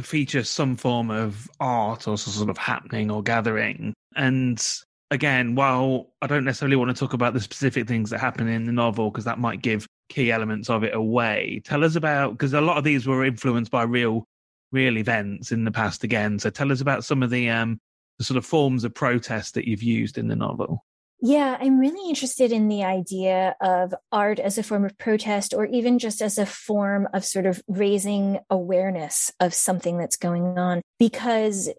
feature 0.00 0.42
some 0.42 0.76
form 0.76 1.10
of 1.10 1.48
art 1.60 2.08
or 2.08 2.18
sort 2.18 2.50
of 2.50 2.58
happening 2.58 3.10
or 3.10 3.22
gathering. 3.22 3.94
And 4.16 4.64
again, 5.10 5.54
while 5.54 6.10
I 6.20 6.26
don't 6.26 6.44
necessarily 6.44 6.76
want 6.76 6.94
to 6.94 6.98
talk 6.98 7.12
about 7.12 7.34
the 7.34 7.40
specific 7.40 7.86
things 7.86 8.10
that 8.10 8.18
happen 8.18 8.48
in 8.48 8.66
the 8.66 8.72
novel 8.72 9.10
because 9.10 9.24
that 9.24 9.38
might 9.38 9.62
give 9.62 9.86
key 10.08 10.32
elements 10.32 10.68
of 10.70 10.82
it 10.84 10.94
away, 10.94 11.62
tell 11.64 11.84
us 11.84 11.96
about 11.96 12.32
because 12.32 12.52
a 12.52 12.60
lot 12.60 12.78
of 12.78 12.84
these 12.84 13.06
were 13.06 13.24
influenced 13.24 13.70
by 13.70 13.84
real, 13.84 14.24
real 14.72 14.98
events 14.98 15.52
in 15.52 15.64
the 15.64 15.70
past. 15.70 16.04
Again, 16.04 16.38
so 16.38 16.50
tell 16.50 16.72
us 16.72 16.80
about 16.80 17.04
some 17.04 17.22
of 17.22 17.30
the 17.30 17.48
um 17.48 17.78
the 18.18 18.24
sort 18.24 18.36
of 18.36 18.44
forms 18.44 18.84
of 18.84 18.94
protest 18.94 19.54
that 19.54 19.68
you've 19.68 19.82
used 19.82 20.18
in 20.18 20.28
the 20.28 20.36
novel. 20.36 20.84
Yeah, 21.20 21.56
I'm 21.60 21.80
really 21.80 22.08
interested 22.08 22.52
in 22.52 22.68
the 22.68 22.84
idea 22.84 23.56
of 23.60 23.92
art 24.12 24.38
as 24.38 24.56
a 24.56 24.62
form 24.62 24.84
of 24.84 24.96
protest 24.98 25.52
or 25.52 25.66
even 25.66 25.98
just 25.98 26.22
as 26.22 26.38
a 26.38 26.46
form 26.46 27.08
of 27.12 27.24
sort 27.24 27.46
of 27.46 27.60
raising 27.66 28.38
awareness 28.50 29.32
of 29.40 29.52
something 29.52 29.98
that's 29.98 30.16
going 30.16 30.58
on, 30.58 30.80
because 30.98 31.70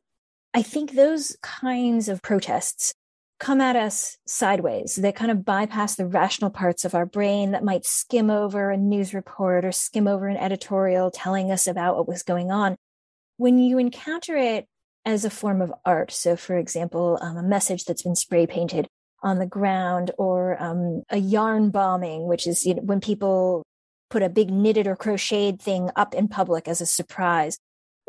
I 0.54 0.62
think 0.62 0.92
those 0.92 1.38
kinds 1.42 2.10
of 2.10 2.22
protests 2.22 2.94
come 3.40 3.62
at 3.62 3.78
us 3.78 4.18
sideways. 4.28 4.96
They 4.96 5.14
kind 5.14 5.32
of 5.32 5.46
bypass 5.46 5.96
the 5.96 6.06
rational 6.06 6.50
parts 6.50 6.84
of 6.84 6.94
our 6.94 7.06
brain 7.06 7.52
that 7.52 7.64
might 7.64 7.86
skim 7.86 8.30
over 8.30 8.70
a 8.70 8.76
news 8.76 9.14
report 9.14 9.64
or 9.64 9.72
skim 9.72 10.06
over 10.06 10.28
an 10.28 10.36
editorial 10.36 11.12
telling 11.12 11.50
us 11.50 11.66
about 11.66 11.96
what 11.96 12.10
was 12.10 12.24
going 12.24 12.52
on. 12.52 12.76
When 13.38 13.58
you 13.58 13.78
encounter 13.78 14.36
it 14.36 14.68
as 15.06 15.26
a 15.26 15.30
form 15.30 15.62
of 15.62 15.74
art, 15.86 16.12
so 16.12 16.36
for 16.36 16.58
example, 16.58 17.18
um, 17.22 17.38
a 17.38 17.44
message 17.44 17.86
that's 17.86 18.04
been 18.04 18.16
spray 18.16 18.46
painted 18.46 18.88
on 19.24 19.40
the 19.40 19.46
ground 19.46 20.12
or 20.18 20.62
um, 20.62 21.04
a 21.10 21.18
yarn 21.18 21.72
bombing, 21.72 22.28
which 22.28 22.48
is 22.48 22.66
you 22.66 22.76
know, 22.76 22.82
when 22.82 23.02
people 23.02 23.64
put 24.10 24.24
a 24.24 24.30
big 24.30 24.50
knitted 24.50 24.88
or 24.88 24.96
crocheted 24.96 25.62
thing 25.62 25.90
up 25.96 26.14
in 26.14 26.28
public 26.28 26.68
as 26.68 26.82
a 26.82 26.86
surprise, 26.86 27.58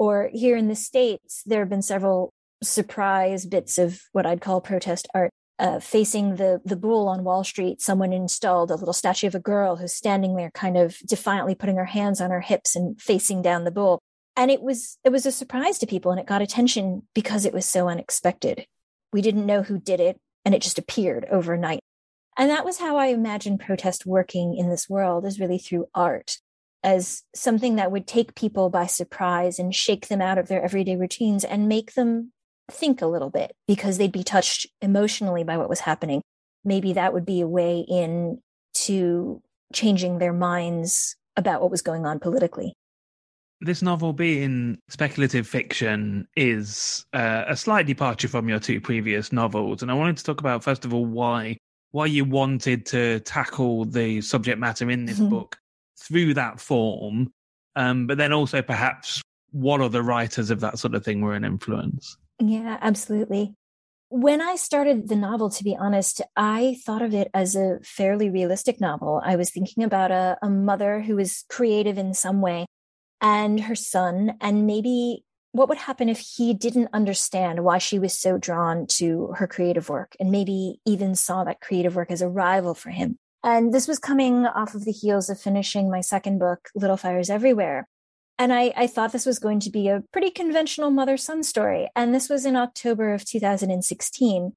Or 0.01 0.31
here 0.33 0.57
in 0.57 0.69
the 0.69 0.75
States, 0.75 1.43
there 1.45 1.61
have 1.61 1.69
been 1.69 1.83
several 1.83 2.33
surprise 2.63 3.45
bits 3.45 3.77
of 3.77 4.01
what 4.13 4.25
I'd 4.25 4.41
call 4.41 4.63
protest 4.63 5.07
art. 5.15 5.31
Uh, 5.59 5.79
facing 5.79 6.37
the 6.37 6.59
the 6.65 6.75
bull 6.75 7.07
on 7.07 7.23
Wall 7.23 7.45
Street, 7.45 7.83
someone 7.83 8.15
installed 8.15 8.71
a 8.71 8.77
little 8.77 8.95
statue 8.95 9.27
of 9.27 9.35
a 9.35 9.39
girl 9.39 9.77
who's 9.77 9.93
standing 9.93 10.37
there, 10.37 10.51
kind 10.53 10.79
of 10.79 10.97
defiantly 11.07 11.55
putting 11.55 11.77
her 11.77 11.85
hands 11.85 12.19
on 12.19 12.31
her 12.31 12.41
hips 12.41 12.75
and 12.75 12.99
facing 12.99 13.43
down 13.43 13.65
the 13.65 13.71
bull. 13.71 14.01
And 14.37 14.51
it 14.51 14.63
was 14.63 14.99
it 15.05 15.11
was 15.11 15.27
a 15.27 15.33
surprise 15.33 15.79
to 15.79 15.87
people, 15.87 16.11
and 16.11 16.21
it 16.21 16.27
got 16.27 16.43
attention 16.43 17.03
because 17.15 17.45
it 17.45 17.53
was 17.53 17.67
so 17.67 17.89
unexpected. 17.89 18.67
We 19.13 19.23
didn't 19.23 19.47
know 19.47 19.63
who 19.63 19.79
did 19.79 20.01
it, 20.01 20.19
and 20.45 20.55
it 20.55 20.63
just 20.63 20.79
appeared 20.79 21.27
overnight. 21.31 21.81
And 22.39 22.49
that 22.51 22.65
was 22.65 22.79
how 22.79 22.97
I 22.97 23.07
imagined 23.07 23.61
protest 23.61 24.07
working 24.07 24.57
in 24.57 24.71
this 24.71 24.89
world, 24.89 25.27
is 25.27 25.41
really 25.41 25.59
through 25.59 25.89
art 25.95 26.39
as 26.83 27.23
something 27.35 27.77
that 27.77 27.93
would 27.93 28.07
take 28.07 28.35
people 28.35 28.71
by 28.71 28.87
surprise 28.87 29.59
and 29.59 29.75
shake 29.75 30.09
them 30.09 30.23
out 30.23 30.39
of 30.39 30.49
their 30.49 30.63
everyday 30.63 30.97
routines 30.97 31.45
and 31.45 31.69
make 31.69 31.95
them 31.95 32.33
think 32.71 33.03
a 33.03 33.07
little 33.07 33.31
bit 33.31 33.53
because 33.67 33.99
they'd 33.99 34.13
be 34.13 34.25
touched 34.25 34.67
emotionally 34.81 35.45
by 35.45 35.57
what 35.57 35.69
was 35.69 35.81
happening. 35.81 36.23
Maybe 36.65 36.95
that 36.95 37.13
would 37.13 37.27
be 37.27 37.41
a 37.41 37.49
way 37.49 37.85
in 37.87 38.41
to 38.75 39.43
changing 39.73 40.19
their 40.19 40.33
minds 40.33 41.17
about 41.37 41.61
what 41.61 41.71
was 41.71 41.83
going 41.83 42.07
on 42.07 42.19
politically. 42.19 42.75
This 43.63 43.83
novel, 43.83 44.15
being 44.15 44.79
speculative 44.89 45.47
fiction, 45.47 46.27
is 46.35 47.05
uh, 47.13 47.45
a 47.47 47.57
slight 47.57 47.87
departure 47.87 48.29
from 48.29 48.49
your 48.49 48.59
two 48.59 48.81
previous 48.81 49.33
novels, 49.33 49.83
and 49.83 49.91
I 49.91 49.95
wanted 49.95 50.17
to 50.17 50.25
talk 50.25 50.41
about 50.41 50.65
first 50.65 50.85
of 50.85 50.95
all 50.95 51.05
why 51.05 51.59
why 51.93 52.07
you 52.07 52.25
wanted 52.25 52.87
to 52.87 53.21
tackle 53.21 53.85
the 53.85 54.21
subject 54.21 54.59
matter 54.59 54.91
in 54.91 55.07
this 55.07 55.19
mm-hmm. 55.19 55.29
book 55.29 55.59
through 55.99 56.35
that 56.35 56.61
form, 56.61 57.33
um, 57.77 58.07
but 58.07 58.17
then 58.17 58.33
also 58.33 58.63
perhaps 58.63 59.21
what 59.51 59.81
other 59.81 60.03
writers 60.03 60.51
of 60.51 60.61
that 60.61 60.79
sort 60.79 60.95
of 60.95 61.05
thing 61.05 61.21
were 61.21 61.35
an 61.35 61.45
influence. 61.45 62.17
Yeah, 62.39 62.79
absolutely. 62.81 63.55
When 64.09 64.41
I 64.41 64.57
started 64.57 65.09
the 65.09 65.17
novel, 65.17 65.51
to 65.51 65.65
be 65.65 65.77
honest, 65.77 66.21
I 66.37 66.79
thought 66.85 67.03
of 67.03 67.15
it 67.15 67.29
as 67.35 67.55
a 67.55 67.79
fairly 67.83 68.31
realistic 68.31 68.81
novel. 68.81 69.21
I 69.25 69.37
was 69.37 69.51
thinking 69.51 69.85
about 69.85 70.11
a, 70.11 70.37
a 70.43 70.51
mother 70.51 71.01
who 71.01 71.17
was 71.17 71.45
creative 71.49 71.99
in 71.99 72.15
some 72.15 72.41
way 72.41 72.67
and 73.21 73.61
her 73.61 73.75
son, 73.75 74.35
and 74.41 74.67
maybe 74.67 75.25
what 75.53 75.69
would 75.69 75.79
happen 75.79 76.09
if 76.09 76.21
he 76.21 76.55
didn't 76.55 76.91
understand 76.93 77.65
why 77.65 77.79
she 77.79 77.99
was 77.99 78.17
so 78.19 78.39
drawn 78.39 78.87
to 78.87 79.35
her 79.37 79.47
creative 79.47 79.89
work 79.89 80.15
and 80.21 80.31
maybe 80.31 80.81
even 80.87 81.15
saw 81.15 81.43
that 81.45 81.61
creative 81.61 81.97
work 81.97 82.11
as 82.11 82.23
a 82.23 82.29
rival 82.29 82.75
for 82.75 82.91
him. 82.91 83.17
And 83.43 83.73
this 83.73 83.89
was 83.89 83.99
coming 83.99 84.47
off 84.47 84.75
of 84.75 84.85
the 84.85 84.93
heels 84.93 85.29
of 85.29 85.41
finishing 85.41 85.91
my 85.91 86.03
second 86.03 86.39
book, 86.39 86.69
Little 86.75 86.97
Fires 86.97 87.31
Everywhere. 87.31 87.89
And 88.39 88.53
I, 88.53 88.73
I 88.77 88.87
thought 88.87 89.13
this 89.13 89.27
was 89.27 89.39
going 89.39 89.61
to 89.61 89.71
be 89.71 89.89
a 89.89 90.03
pretty 90.13 90.31
conventional 90.31 90.91
mother 90.91 91.17
son 91.17 91.43
story. 91.43 91.89
And 91.97 92.15
this 92.15 92.29
was 92.29 92.47
in 92.47 92.57
October 92.57 93.13
of 93.13 93.25
2016. 93.25 94.53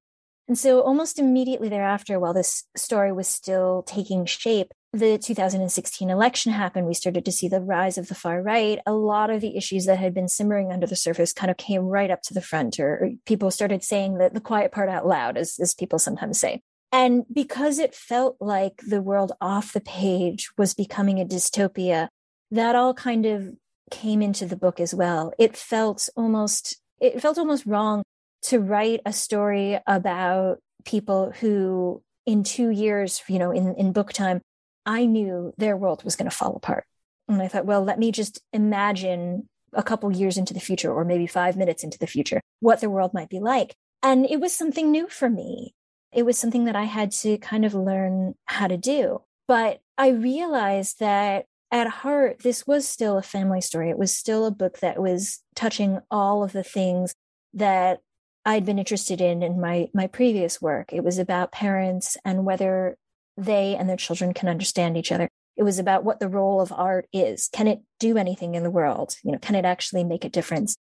And 0.46 0.58
so 0.58 0.82
almost 0.82 1.18
immediately 1.18 1.68
thereafter, 1.68 2.20
while 2.20 2.34
this 2.34 2.64
story 2.76 3.12
was 3.12 3.26
still 3.26 3.82
taking 3.86 4.26
shape, 4.26 4.72
the 4.94 5.18
2016 5.18 6.08
election 6.08 6.52
happened. 6.52 6.86
We 6.86 6.94
started 6.94 7.24
to 7.24 7.32
see 7.32 7.48
the 7.48 7.60
rise 7.60 7.98
of 7.98 8.06
the 8.06 8.14
far 8.14 8.40
right. 8.40 8.78
A 8.86 8.92
lot 8.92 9.28
of 9.28 9.40
the 9.40 9.56
issues 9.56 9.86
that 9.86 9.98
had 9.98 10.14
been 10.14 10.28
simmering 10.28 10.70
under 10.70 10.86
the 10.86 10.94
surface 10.94 11.32
kind 11.32 11.50
of 11.50 11.56
came 11.56 11.82
right 11.82 12.12
up 12.12 12.22
to 12.22 12.34
the 12.34 12.40
front, 12.40 12.78
or, 12.78 13.10
people 13.26 13.50
started 13.50 13.82
saying 13.82 14.18
the, 14.18 14.30
the 14.32 14.40
quiet 14.40 14.70
part 14.70 14.88
out 14.88 15.06
loud, 15.06 15.36
as, 15.36 15.58
as 15.58 15.74
people 15.74 15.98
sometimes 15.98 16.38
say. 16.38 16.62
And 16.92 17.24
because 17.32 17.80
it 17.80 17.92
felt 17.92 18.36
like 18.40 18.82
the 18.86 19.02
world 19.02 19.32
off 19.40 19.72
the 19.72 19.80
page 19.80 20.50
was 20.56 20.74
becoming 20.74 21.18
a 21.18 21.24
dystopia, 21.24 22.06
that 22.52 22.76
all 22.76 22.94
kind 22.94 23.26
of 23.26 23.50
came 23.90 24.22
into 24.22 24.46
the 24.46 24.56
book 24.56 24.78
as 24.78 24.94
well. 24.94 25.32
It 25.38 25.56
felt 25.56 26.08
almost 26.16 26.76
it 27.00 27.20
felt 27.20 27.36
almost 27.36 27.66
wrong 27.66 28.04
to 28.42 28.60
write 28.60 29.00
a 29.04 29.12
story 29.12 29.80
about 29.88 30.58
people 30.84 31.32
who 31.40 32.00
in 32.26 32.44
2 32.44 32.70
years, 32.70 33.22
you 33.28 33.40
know, 33.40 33.50
in 33.50 33.74
in 33.74 33.92
book 33.92 34.12
time, 34.12 34.40
I 34.86 35.06
knew 35.06 35.52
their 35.56 35.76
world 35.76 36.04
was 36.04 36.16
going 36.16 36.30
to 36.30 36.36
fall 36.36 36.56
apart. 36.56 36.84
And 37.28 37.40
I 37.40 37.48
thought, 37.48 37.66
well, 37.66 37.82
let 37.82 37.98
me 37.98 38.12
just 38.12 38.40
imagine 38.52 39.48
a 39.72 39.82
couple 39.82 40.14
years 40.14 40.36
into 40.36 40.54
the 40.54 40.60
future 40.60 40.92
or 40.92 41.04
maybe 41.04 41.26
5 41.26 41.56
minutes 41.56 41.82
into 41.82 41.98
the 41.98 42.06
future 42.06 42.40
what 42.60 42.80
the 42.80 42.90
world 42.90 43.12
might 43.14 43.28
be 43.28 43.40
like. 43.40 43.74
And 44.02 44.26
it 44.26 44.40
was 44.40 44.54
something 44.54 44.90
new 44.90 45.08
for 45.08 45.30
me 45.30 45.74
it 46.14 46.24
was 46.24 46.38
something 46.38 46.64
that 46.64 46.76
I 46.76 46.84
had 46.84 47.10
to 47.12 47.36
kind 47.38 47.64
of 47.64 47.74
learn 47.74 48.34
how 48.46 48.68
to 48.68 48.76
do. 48.76 49.22
But 49.48 49.80
I 49.98 50.08
realized 50.08 51.00
that 51.00 51.46
at 51.70 51.88
heart, 51.88 52.38
this 52.42 52.66
was 52.66 52.88
still 52.88 53.18
a 53.18 53.22
family 53.22 53.60
story. 53.60 53.90
It 53.90 53.98
was 53.98 54.16
still 54.16 54.46
a 54.46 54.52
book 54.52 54.78
that 54.78 55.02
was 55.02 55.40
touching 55.56 56.00
all 56.10 56.44
of 56.44 56.52
the 56.52 56.62
things 56.62 57.14
that 57.52 58.00
I'd 58.46 58.64
been 58.64 58.78
interested 58.78 59.20
in 59.20 59.42
in 59.42 59.60
my 59.60 59.88
my 59.92 60.06
previous 60.06 60.62
work. 60.62 60.92
It 60.92 61.02
was 61.02 61.18
about 61.18 61.52
parents 61.52 62.16
and 62.24 62.44
whether 62.44 62.96
they 63.36 63.74
and 63.76 63.88
their 63.88 63.96
children 63.96 64.34
can 64.34 64.48
understand 64.48 64.96
each 64.96 65.12
other. 65.12 65.28
It 65.56 65.62
was 65.62 65.78
about 65.78 66.04
what 66.04 66.20
the 66.20 66.28
role 66.28 66.60
of 66.60 66.72
art 66.72 67.06
is. 67.12 67.48
Can 67.52 67.68
it 67.68 67.80
do 68.00 68.16
anything 68.16 68.54
in 68.54 68.62
the 68.62 68.70
world? 68.70 69.16
You 69.22 69.32
know, 69.32 69.38
can 69.38 69.54
it 69.54 69.64
actually 69.64 70.04
make 70.04 70.24
a 70.24 70.28
difference? 70.28 70.76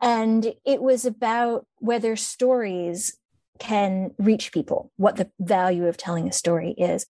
And 0.00 0.54
it 0.64 0.82
was 0.82 1.04
about 1.04 1.66
whether 1.78 2.16
stories 2.16 3.16
can 3.58 4.12
reach 4.18 4.52
people, 4.52 4.90
what 4.96 5.16
the 5.16 5.30
value 5.38 5.86
of 5.86 5.96
telling 5.96 6.28
a 6.28 6.32
story 6.32 6.72
is. 6.72 7.06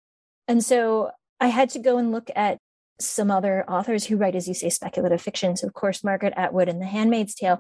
And 0.47 0.63
so 0.63 1.12
I 1.39 1.47
had 1.47 1.69
to 1.71 1.80
go 1.80 1.97
and 1.97 2.12
look 2.12 2.30
at 2.36 2.58
some 2.99 3.32
other 3.32 3.63
authors 3.69 4.06
who 4.06 4.17
write, 4.17 4.36
as 4.36 4.47
you 4.47 4.54
say, 4.54 4.69
speculative 4.69 5.21
fiction. 5.21 5.56
So, 5.56 5.67
of 5.67 5.73
course, 5.73 6.04
Margaret 6.04 6.34
Atwood 6.36 6.67
and 6.67 6.82
The 6.82 6.86
Handmaid's 6.86 7.36
Tale, 7.36 7.60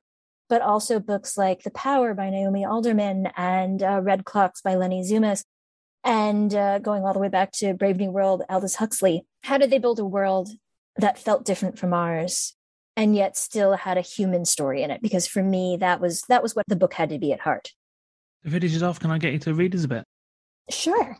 but 0.49 0.61
also 0.61 0.99
books 0.99 1.37
like 1.37 1.63
The 1.63 1.71
Power 1.71 2.13
by 2.13 2.29
Naomi 2.29 2.65
Alderman 2.65 3.29
and 3.37 3.81
uh, 3.81 4.01
Red 4.01 4.25
Clocks 4.25 4.61
by 4.61 4.75
Leni 4.75 5.03
Zumas, 5.03 5.43
and 6.03 6.53
uh, 6.53 6.79
going 6.79 7.03
all 7.03 7.13
the 7.13 7.19
way 7.19 7.29
back 7.29 7.51
to 7.53 7.73
Brave 7.73 7.97
New 7.97 8.11
World, 8.11 8.43
Aldous 8.49 8.75
Huxley. 8.75 9.25
How 9.43 9.57
did 9.57 9.69
they 9.69 9.79
build 9.79 9.99
a 9.99 10.05
world 10.05 10.49
that 10.97 11.19
felt 11.19 11.45
different 11.45 11.79
from 11.79 11.93
ours? 11.93 12.55
and 12.97 13.15
yet 13.15 13.37
still 13.37 13.75
had 13.75 13.97
a 13.97 14.01
human 14.01 14.43
story 14.43 14.81
in 14.81 14.91
it 14.91 15.01
because 15.01 15.25
for 15.25 15.41
me 15.41 15.77
that 15.79 16.01
was 16.01 16.21
that 16.27 16.43
was 16.43 16.53
what 16.53 16.65
the 16.67 16.75
book 16.75 16.95
had 16.95 17.07
to 17.07 17.19
be 17.19 17.31
at 17.31 17.39
heart 17.39 17.71
to 18.43 18.49
finish 18.49 18.75
it 18.75 18.83
off, 18.83 18.99
can 18.99 19.11
I 19.11 19.17
get 19.17 19.33
you 19.33 19.39
to 19.39 19.53
read 19.53 19.75
us 19.75 19.83
a 19.83 19.87
bit? 19.87 20.03
Sure. 20.69 21.17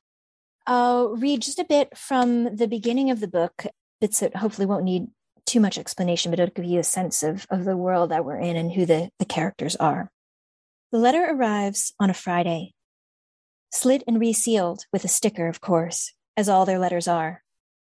I'll 0.68 1.16
read 1.16 1.42
just 1.42 1.60
a 1.60 1.66
bit 1.66 1.98
from 1.98 2.56
the 2.56 2.68
beginning 2.68 3.10
of 3.12 3.20
the 3.20 3.28
book, 3.28 3.66
bits 4.00 4.20
that 4.20 4.36
hopefully 4.36 4.66
won't 4.66 4.84
need 4.84 5.08
too 5.46 5.60
much 5.60 5.78
explanation, 5.78 6.32
but 6.32 6.40
it'll 6.40 6.54
give 6.54 6.66
you 6.66 6.80
a 6.80 6.84
sense 6.84 7.24
of, 7.24 7.48
of 7.50 7.66
the 7.66 7.76
world 7.76 8.12
that 8.12 8.24
we're 8.24 8.38
in 8.38 8.56
and 8.56 8.72
who 8.72 8.86
the, 8.86 9.10
the 9.18 9.26
characters 9.26 9.76
are. 9.78 10.12
The 10.92 11.00
letter 11.00 11.26
arrives 11.30 11.94
on 12.00 12.10
a 12.10 12.14
Friday, 12.14 12.74
slit 13.72 14.04
and 14.08 14.20
resealed 14.20 14.86
with 14.92 15.04
a 15.04 15.08
sticker, 15.08 15.48
of 15.48 15.62
course, 15.62 16.14
as 16.36 16.50
all 16.50 16.66
their 16.66 16.80
letters 16.80 17.08
are. 17.08 17.44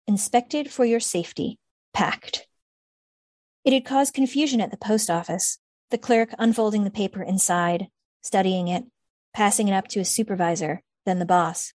Inspected 0.07 0.71
for 0.71 0.85
your 0.85 0.99
safety, 0.99 1.59
PACT. 1.93 2.47
It 3.63 3.73
had 3.73 3.85
caused 3.85 4.13
confusion 4.13 4.61
at 4.61 4.71
the 4.71 4.77
post 4.77 5.09
office, 5.09 5.57
the 5.89 5.97
clerk 5.97 6.29
unfolding 6.37 6.83
the 6.83 6.91
paper 6.91 7.23
inside, 7.23 7.87
studying 8.21 8.67
it, 8.67 8.85
passing 9.33 9.67
it 9.67 9.73
up 9.73 9.87
to 9.89 9.99
his 9.99 10.09
supervisor, 10.09 10.81
then 11.05 11.19
the 11.19 11.25
boss. 11.25 11.73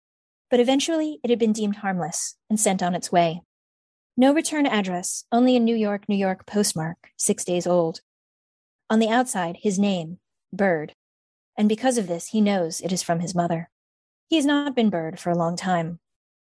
But 0.51 0.61
eventually 0.61 1.21
it 1.23 1.31
had 1.31 1.39
been 1.39 1.53
deemed 1.53 1.77
harmless 1.77 2.37
and 2.49 2.59
sent 2.59 2.83
on 2.83 2.95
its 2.95 3.13
way. 3.13 3.43
No 4.17 4.35
return 4.35 4.67
address, 4.67 5.25
only 5.31 5.57
a 5.57 5.61
New 5.61 5.77
York, 5.77 6.09
New 6.09 6.17
York 6.17 6.47
postmark, 6.47 7.11
six 7.17 7.45
days 7.45 7.67
old. 7.67 8.01
On 8.91 8.99
the 8.99 9.09
outside, 9.09 9.59
his 9.63 9.79
name, 9.79 10.19
Bird. 10.53 10.95
And 11.57 11.69
because 11.69 11.99
of 11.99 12.07
this, 12.07 12.29
he 12.29 12.41
knows 12.41 12.81
it 12.81 12.93
is 12.93 13.03
from 13.03 13.21
his 13.21 13.35
mother. 13.35 13.71
He 14.29 14.37
has 14.37 14.47
not 14.47 14.75
been 14.75 14.91
Bird 14.91 15.19
for 15.19 15.31
a 15.31 15.37
long 15.37 15.57
time. 15.57 16.01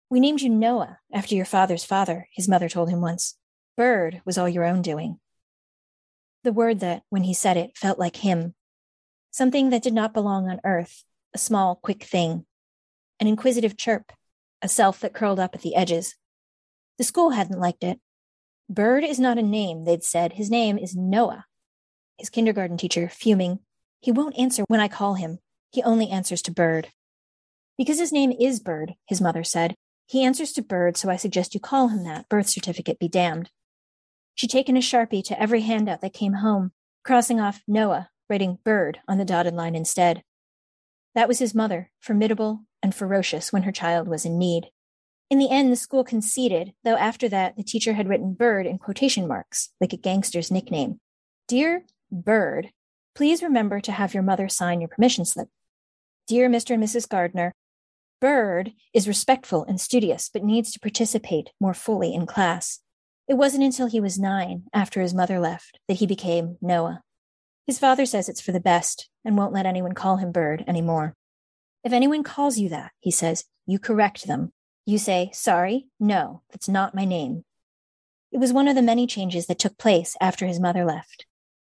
We 0.09 0.20
named 0.20 0.40
you 0.40 0.49
Noah 0.49 0.99
after 1.12 1.35
your 1.35 1.44
father's 1.44 1.85
father, 1.85 2.29
his 2.33 2.49
mother 2.49 2.68
told 2.68 2.88
him 2.88 3.01
once. 3.01 3.37
Bird 3.77 4.23
was 4.25 4.38
all 4.38 4.49
your 4.49 4.64
own 4.64 4.81
doing. 4.83 5.20
The 6.44 6.53
word 6.53 6.81
that, 6.81 7.03
when 7.11 7.25
he 7.25 7.35
said 7.35 7.57
it, 7.57 7.77
felt 7.77 7.99
like 7.99 8.16
him 8.16 8.55
something 9.31 9.70
that 9.70 9.83
did 9.83 9.92
not 9.92 10.14
belong 10.14 10.49
on 10.49 10.61
earth, 10.64 11.03
a 11.35 11.38
small, 11.38 11.75
quick 11.75 12.05
thing, 12.05 12.47
an 13.18 13.27
inquisitive 13.27 13.77
chirp, 13.77 14.12
a 14.62 14.68
self 14.68 15.01
that 15.01 15.12
curled 15.12 15.40
up 15.40 15.57
at 15.57 15.62
the 15.62 15.75
edges. 15.75 16.14
The 16.99 17.05
school 17.05 17.31
hadn't 17.31 17.59
liked 17.59 17.83
it. 17.83 17.99
Bird 18.70 19.03
is 19.03 19.18
not 19.18 19.37
a 19.37 19.42
name, 19.42 19.85
they'd 19.85 20.05
said. 20.05 20.35
His 20.35 20.51
name 20.51 20.79
is 20.79 20.94
Noah. 20.94 21.47
His 22.16 22.31
kindergarten 22.31 22.77
teacher, 22.77 23.09
fuming, 23.09 23.59
he 24.01 24.12
won't 24.12 24.38
answer 24.38 24.62
when 24.68 24.79
I 24.79 24.87
call 24.87 25.14
him. 25.14 25.40
He 25.73 25.83
only 25.83 26.11
answers 26.11 26.40
to 26.42 26.53
Bird. 26.53 26.88
Because 27.77 27.99
his 27.99 28.13
name 28.13 28.33
is 28.33 28.61
Bird, 28.61 28.95
his 29.07 29.21
mother 29.21 29.45
said, 29.45 29.75
he 30.07 30.23
answers 30.23 30.53
to 30.53 30.63
Bird, 30.63 30.97
so 30.97 31.09
I 31.09 31.17
suggest 31.17 31.55
you 31.55 31.61
call 31.61 31.89
him 31.89 32.05
that. 32.05 32.29
Birth 32.29 32.49
certificate 32.49 32.99
be 32.99 33.09
damned. 33.09 33.51
She'd 34.35 34.51
taken 34.51 34.77
a 34.77 34.81
sharpie 34.81 35.25
to 35.25 35.41
every 35.41 35.63
handout 35.63 36.01
that 36.03 36.13
came 36.13 36.35
home, 36.35 36.73
crossing 37.05 37.41
off 37.41 37.63
Noah 37.67 38.11
writing 38.29 38.59
bird 38.65 38.99
on 39.07 39.19
the 39.19 39.25
dotted 39.25 39.55
line 39.55 39.75
instead. 39.75 40.23
That 41.15 41.29
was 41.29 41.39
his 41.39 41.55
mother, 41.55 41.91
formidable 42.01 42.61
and 42.83 42.95
ferocious 42.95 43.53
when 43.53 43.63
her 43.63 43.73
child 43.73 44.09
was 44.09 44.25
in 44.25 44.39
need. 44.39 44.71
In 45.31 45.39
the 45.39 45.51
end, 45.51 45.73
the 45.73 45.77
school 45.77 46.05
conceded, 46.05 46.75
though 46.85 46.97
after 46.97 47.29
that, 47.29 47.57
the 47.57 47.63
teacher 47.63 47.95
had 47.95 48.09
written 48.09 48.35
bird 48.35 48.67
in 48.67 48.79
quotation 48.79 49.27
marks, 49.27 49.71
like 49.81 49.93
a 49.93 49.99
gangster's 49.99 50.51
nickname. 50.51 51.01
Dear 51.49 51.85
Bird, 52.11 52.71
please 53.15 53.43
remember 53.43 53.81
to 53.81 53.93
have 53.93 54.15
your 54.15 54.23
mother 54.23 54.49
sign 54.49 54.81
your 54.81 54.89
permission 54.89 55.25
slip. 55.25 55.49
Dear 56.27 56.49
Mr. 56.49 56.75
and 56.75 56.83
Mrs. 56.83 57.09
Gardner, 57.09 57.53
Bird 58.20 58.72
is 58.92 59.09
respectful 59.09 59.64
and 59.64 59.81
studious, 59.81 60.31
but 60.33 60.44
needs 60.44 60.72
to 60.72 60.81
participate 60.81 61.50
more 61.61 61.74
fully 61.74 62.14
in 62.14 62.27
class. 62.27 62.81
It 63.29 63.35
wasn't 63.35 63.64
until 63.64 63.87
he 63.87 64.00
was 64.00 64.18
nine, 64.18 64.64
after 64.72 65.00
his 65.00 65.14
mother 65.14 65.38
left, 65.38 65.79
that 65.88 65.98
he 65.98 66.07
became 66.07 66.57
Noah. 66.61 67.03
His 67.66 67.79
father 67.79 68.05
says 68.05 68.29
it's 68.29 68.40
for 68.40 68.53
the 68.53 68.61
best 68.61 69.09
and 69.24 69.37
won't 69.37 69.53
let 69.53 69.66
anyone 69.66 69.92
call 69.92 70.16
him 70.16 70.33
Bird 70.33 70.64
anymore. 70.66 71.14
If 71.83 71.92
anyone 71.92 72.22
calls 72.22 72.59
you 72.59 72.68
that, 72.70 72.92
he 73.00 73.11
says, 73.11 73.44
you 73.66 73.79
correct 73.79 74.27
them. 74.27 74.53
You 74.87 74.98
say, 74.98 75.31
sorry, 75.33 75.87
no, 75.98 76.42
that's 76.50 76.68
not 76.68 76.94
my 76.94 77.05
name. 77.07 77.44
It 78.31 78.38
was 78.38 78.53
one 78.53 78.68
of 78.68 78.74
the 78.74 78.83
many 78.83 79.07
changes 79.07 79.46
that 79.46 79.59
took 79.59 79.79
place 79.79 80.16
after 80.20 80.46
his 80.46 80.61
mother 80.61 80.85
left. 80.85 81.24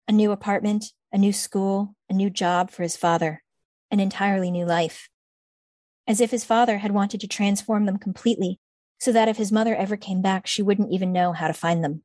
A 0.08 0.12
new 0.12 0.32
apartment, 0.32 0.93
a 1.12 1.17
new 1.17 1.34
school, 1.34 1.95
a 2.10 2.13
new 2.13 2.30
job 2.30 2.71
for 2.71 2.84
his 2.84 2.95
father, 2.95 3.43
an 3.89 3.99
entirely 3.99 4.51
new 4.51 4.65
life. 4.65 5.10
As 6.08 6.20
if 6.20 6.32
his 6.32 6.44
father 6.44 6.80
had 6.80 6.92
wanted 6.92 7.22
to 7.22 7.28
transform 7.28 7.86
them 7.86 7.98
completely 7.98 8.60
so 9.00 9.12
that 9.12 9.28
if 9.28 9.38
his 9.38 9.52
mother 9.52 9.76
ever 9.76 9.98
came 9.98 10.22
back, 10.22 10.46
she 10.46 10.62
wouldn't 10.62 10.92
even 10.92 11.12
know 11.12 11.34
how 11.34 11.48
to 11.48 11.54
find 11.54 11.84
them. 11.84 12.04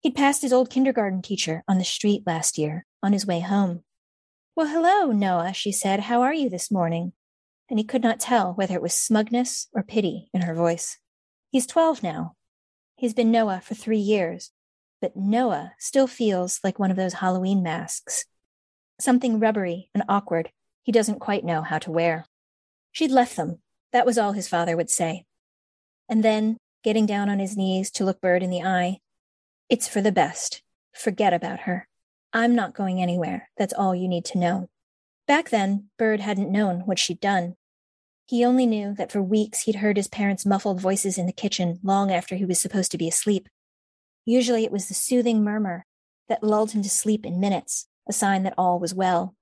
He'd 0.00 0.14
passed 0.14 0.42
his 0.42 0.52
old 0.52 0.70
kindergarten 0.70 1.22
teacher 1.22 1.62
on 1.68 1.78
the 1.78 1.84
street 1.84 2.22
last 2.26 2.58
year 2.58 2.84
on 3.02 3.12
his 3.12 3.26
way 3.26 3.40
home. 3.40 3.84
Well, 4.56 4.66
hello, 4.66 5.12
Noah, 5.12 5.52
she 5.52 5.70
said. 5.70 6.00
How 6.00 6.22
are 6.22 6.34
you 6.34 6.48
this 6.48 6.70
morning? 6.70 7.12
And 7.68 7.78
he 7.78 7.84
could 7.84 8.02
not 8.02 8.20
tell 8.20 8.54
whether 8.54 8.74
it 8.74 8.82
was 8.82 8.94
smugness 8.94 9.68
or 9.72 9.82
pity 9.82 10.28
in 10.32 10.42
her 10.42 10.54
voice. 10.54 10.98
He's 11.50 11.66
12 11.66 12.02
now. 12.02 12.34
He's 12.96 13.14
been 13.14 13.30
Noah 13.30 13.60
for 13.62 13.74
three 13.74 13.98
years, 13.98 14.50
but 15.00 15.16
Noah 15.16 15.74
still 15.78 16.06
feels 16.06 16.60
like 16.64 16.78
one 16.78 16.90
of 16.90 16.96
those 16.96 17.14
Halloween 17.14 17.62
masks. 17.62 18.24
Something 18.98 19.38
rubbery 19.38 19.90
and 19.94 20.02
awkward 20.08 20.50
he 20.82 20.92
doesn't 20.92 21.20
quite 21.20 21.44
know 21.44 21.62
how 21.62 21.78
to 21.78 21.90
wear. 21.90 22.24
She'd 22.96 23.10
left 23.10 23.36
them. 23.36 23.58
That 23.92 24.06
was 24.06 24.16
all 24.16 24.32
his 24.32 24.48
father 24.48 24.74
would 24.74 24.88
say. 24.88 25.26
And 26.08 26.22
then, 26.22 26.56
getting 26.82 27.04
down 27.04 27.28
on 27.28 27.40
his 27.40 27.54
knees 27.54 27.90
to 27.90 28.06
look 28.06 28.22
Bird 28.22 28.42
in 28.42 28.48
the 28.48 28.62
eye, 28.62 29.00
it's 29.68 29.86
for 29.86 30.00
the 30.00 30.10
best. 30.10 30.62
Forget 30.94 31.34
about 31.34 31.60
her. 31.60 31.88
I'm 32.32 32.54
not 32.54 32.74
going 32.74 33.02
anywhere. 33.02 33.50
That's 33.58 33.74
all 33.74 33.94
you 33.94 34.08
need 34.08 34.24
to 34.26 34.38
know. 34.38 34.70
Back 35.28 35.50
then, 35.50 35.90
Bird 35.98 36.20
hadn't 36.20 36.50
known 36.50 36.86
what 36.86 36.98
she'd 36.98 37.20
done. 37.20 37.56
He 38.28 38.46
only 38.46 38.64
knew 38.64 38.94
that 38.94 39.12
for 39.12 39.20
weeks 39.20 39.64
he'd 39.64 39.76
heard 39.76 39.98
his 39.98 40.08
parents' 40.08 40.46
muffled 40.46 40.80
voices 40.80 41.18
in 41.18 41.26
the 41.26 41.34
kitchen 41.34 41.78
long 41.82 42.10
after 42.10 42.36
he 42.36 42.46
was 42.46 42.58
supposed 42.58 42.92
to 42.92 42.98
be 42.98 43.08
asleep. 43.08 43.46
Usually 44.24 44.64
it 44.64 44.72
was 44.72 44.88
the 44.88 44.94
soothing 44.94 45.44
murmur 45.44 45.84
that 46.30 46.42
lulled 46.42 46.70
him 46.70 46.82
to 46.82 46.88
sleep 46.88 47.26
in 47.26 47.40
minutes, 47.40 47.88
a 48.08 48.14
sign 48.14 48.42
that 48.44 48.54
all 48.56 48.78
was 48.78 48.94
well. 48.94 49.34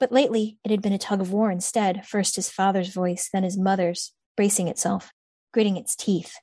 But 0.00 0.10
lately 0.10 0.58
it 0.64 0.70
had 0.70 0.82
been 0.82 0.94
a 0.94 0.98
tug 0.98 1.20
of 1.20 1.30
war 1.30 1.50
instead, 1.50 2.06
first 2.06 2.36
his 2.36 2.50
father's 2.50 2.88
voice, 2.88 3.28
then 3.30 3.44
his 3.44 3.58
mother's, 3.58 4.12
bracing 4.36 4.66
itself, 4.66 5.12
gritting 5.52 5.76
its 5.76 5.94
teeth. 5.94 6.34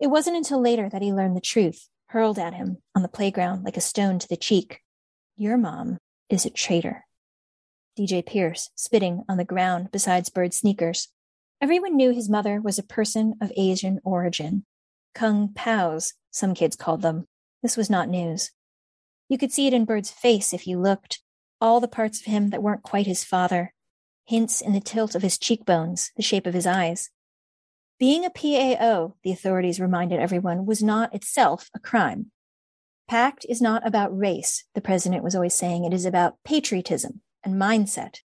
It 0.00 0.06
wasn't 0.06 0.36
until 0.36 0.60
later 0.60 0.88
that 0.88 1.02
he 1.02 1.12
learned 1.12 1.36
the 1.36 1.40
truth, 1.40 1.88
hurled 2.06 2.38
at 2.38 2.54
him 2.54 2.78
on 2.94 3.02
the 3.02 3.08
playground 3.08 3.64
like 3.64 3.76
a 3.76 3.80
stone 3.80 4.20
to 4.20 4.28
the 4.28 4.36
cheek. 4.36 4.80
Your 5.36 5.56
mom 5.56 5.98
is 6.30 6.46
a 6.46 6.50
traitor. 6.50 7.04
DJ 7.98 8.24
Pierce, 8.24 8.70
spitting 8.74 9.24
on 9.28 9.36
the 9.36 9.44
ground 9.44 9.90
beside 9.90 10.32
Bird's 10.32 10.58
sneakers. 10.58 11.08
Everyone 11.60 11.96
knew 11.96 12.10
his 12.10 12.30
mother 12.30 12.60
was 12.60 12.78
a 12.78 12.84
person 12.84 13.34
of 13.42 13.52
Asian 13.56 14.00
origin. 14.04 14.64
Kung 15.14 15.48
Paos, 15.48 16.14
some 16.30 16.54
kids 16.54 16.76
called 16.76 17.02
them. 17.02 17.26
This 17.62 17.76
was 17.76 17.90
not 17.90 18.08
news. 18.08 18.50
You 19.28 19.38
could 19.38 19.52
see 19.52 19.66
it 19.66 19.74
in 19.74 19.84
Bird's 19.84 20.10
face 20.10 20.52
if 20.52 20.66
you 20.66 20.78
looked. 20.78 21.20
All 21.62 21.78
the 21.78 21.86
parts 21.86 22.18
of 22.18 22.26
him 22.26 22.50
that 22.50 22.60
weren't 22.60 22.82
quite 22.82 23.06
his 23.06 23.22
father. 23.22 23.72
Hints 24.26 24.60
in 24.60 24.72
the 24.72 24.80
tilt 24.80 25.14
of 25.14 25.22
his 25.22 25.38
cheekbones, 25.38 26.10
the 26.16 26.22
shape 26.22 26.44
of 26.44 26.54
his 26.54 26.66
eyes. 26.66 27.10
Being 28.00 28.24
a 28.24 28.30
PAO, 28.30 29.14
the 29.22 29.30
authorities 29.30 29.78
reminded 29.78 30.18
everyone, 30.18 30.66
was 30.66 30.82
not 30.82 31.14
itself 31.14 31.70
a 31.72 31.78
crime. 31.78 32.32
PACT 33.06 33.46
is 33.48 33.62
not 33.62 33.86
about 33.86 34.18
race, 34.18 34.64
the 34.74 34.80
president 34.80 35.22
was 35.22 35.36
always 35.36 35.54
saying. 35.54 35.84
It 35.84 35.94
is 35.94 36.04
about 36.04 36.34
patriotism 36.44 37.20
and 37.44 37.54
mindset. 37.54 38.22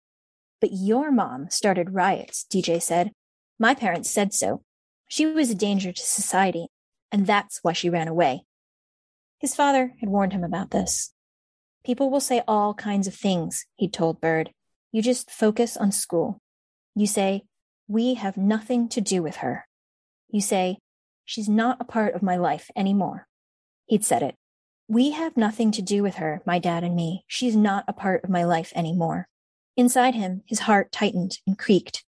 But 0.62 0.70
your 0.72 1.12
mom 1.12 1.50
started 1.50 1.94
riots, 1.94 2.46
DJ 2.50 2.82
said. 2.82 3.12
My 3.60 3.76
parents 3.76 4.10
said 4.10 4.34
so. 4.34 4.64
She 5.10 5.26
was 5.26 5.50
a 5.50 5.56
danger 5.56 5.92
to 5.92 6.02
society, 6.02 6.68
and 7.12 7.28
that's 7.28 7.60
why 7.64 7.74
she 7.74 7.90
ran 7.90 8.08
away. 8.08 8.46
His 9.40 9.54
father 9.54 9.92
had 10.00 10.08
warned 10.08 10.32
him 10.32 10.46
about 10.46 10.72
this. 10.72 11.12
People 11.86 12.10
will 12.10 12.20
say 12.20 12.42
all 12.48 12.74
kinds 12.74 13.08
of 13.08 13.14
things, 13.14 13.68
he'd 13.76 13.94
told 13.94 14.20
Bird. 14.20 14.52
You 14.92 15.04
just 15.04 15.30
focus 15.30 15.78
on 15.78 15.92
school. 15.92 16.42
You 16.96 17.06
say, 17.06 17.44
we 17.88 18.16
have 18.16 18.38
nothing 18.38 18.90
to 18.90 19.02
do 19.02 19.22
with 19.22 19.38
her. 19.38 19.68
You 20.30 20.42
say, 20.42 20.80
she's 21.26 21.48
not 21.48 21.78
a 21.80 21.86
part 21.86 22.16
of 22.16 22.24
my 22.24 22.38
life 22.38 22.72
anymore. 22.76 23.28
He'd 23.86 24.04
said 24.04 24.24
it. 24.24 24.36
We 24.88 25.12
have 25.12 25.38
nothing 25.38 25.72
to 25.74 25.84
do 25.84 26.02
with 26.02 26.16
her, 26.16 26.42
my 26.44 26.58
dad 26.58 26.84
and 26.84 26.96
me. 26.96 27.24
She's 27.28 27.56
not 27.56 27.86
a 27.88 27.94
part 27.94 28.24
of 28.24 28.32
my 28.32 28.44
life 28.44 28.74
anymore. 28.76 29.28
Inside 29.78 30.16
him, 30.16 30.42
his 30.48 30.62
heart 30.62 30.92
tightened 30.92 31.40
and 31.46 31.58
creaked. 31.58 32.04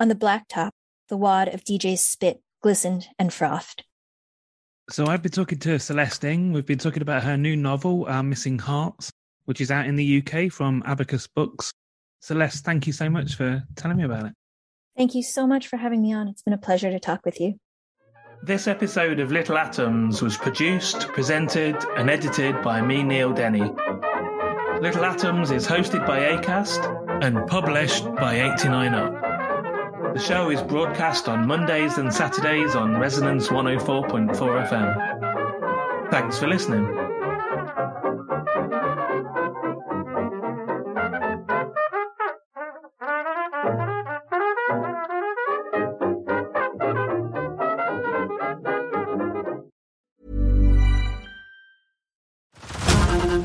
On 0.00 0.08
the 0.08 0.14
blacktop, 0.14 0.70
the 1.08 1.18
wad 1.18 1.48
of 1.48 1.64
DJ's 1.64 2.00
spit 2.00 2.40
glistened 2.62 3.08
and 3.18 3.30
frothed. 3.30 3.84
So 4.90 5.06
I've 5.06 5.22
been 5.22 5.32
talking 5.32 5.58
to 5.60 5.78
Celeste 5.78 6.24
Ng. 6.24 6.52
We've 6.52 6.66
been 6.66 6.78
talking 6.78 7.02
about 7.02 7.22
her 7.22 7.36
new 7.36 7.56
novel, 7.56 8.04
Our 8.08 8.22
Missing 8.22 8.58
Hearts, 8.58 9.12
which 9.44 9.60
is 9.60 9.70
out 9.70 9.86
in 9.86 9.94
the 9.94 10.22
UK 10.22 10.50
from 10.50 10.82
Abacus 10.84 11.28
Books. 11.28 11.72
Celeste, 12.20 12.64
thank 12.64 12.86
you 12.86 12.92
so 12.92 13.08
much 13.08 13.36
for 13.36 13.62
telling 13.76 13.96
me 13.96 14.04
about 14.04 14.26
it. 14.26 14.32
Thank 14.96 15.14
you 15.14 15.22
so 15.22 15.46
much 15.46 15.68
for 15.68 15.76
having 15.76 16.02
me 16.02 16.12
on. 16.12 16.28
It's 16.28 16.42
been 16.42 16.52
a 16.52 16.58
pleasure 16.58 16.90
to 16.90 16.98
talk 16.98 17.24
with 17.24 17.40
you. 17.40 17.54
This 18.42 18.66
episode 18.66 19.20
of 19.20 19.30
Little 19.30 19.56
Atoms 19.56 20.20
was 20.20 20.36
produced, 20.36 21.06
presented, 21.08 21.76
and 21.96 22.10
edited 22.10 22.60
by 22.62 22.82
me, 22.82 23.04
Neil 23.04 23.32
Denny. 23.32 23.72
Little 24.80 25.04
Atoms 25.04 25.52
is 25.52 25.64
hosted 25.64 26.04
by 26.04 26.18
ACAST 26.18 27.22
and 27.22 27.46
published 27.46 28.04
by 28.16 28.34
89UP. 28.34 29.21
The 30.12 30.18
show 30.18 30.50
is 30.50 30.62
broadcast 30.62 31.26
on 31.26 31.46
Mondays 31.46 31.96
and 31.96 32.12
Saturdays 32.12 32.74
on 32.74 32.98
Resonance 32.98 33.48
104.4 33.48 34.68
FM. 34.68 36.10
Thanks 36.10 36.38
for 36.38 36.48
listening. 36.48 36.84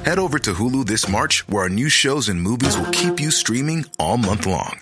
Head 0.03 0.19
over 0.19 0.37
to 0.39 0.53
Hulu 0.53 0.85
this 0.85 1.07
March, 1.07 1.47
where 1.47 1.63
our 1.63 1.69
new 1.69 1.87
shows 1.87 2.27
and 2.27 2.41
movies 2.41 2.77
will 2.77 2.91
keep 2.91 3.21
you 3.21 3.31
streaming 3.31 3.85
all 3.99 4.17
month 4.17 4.45
long. 4.45 4.81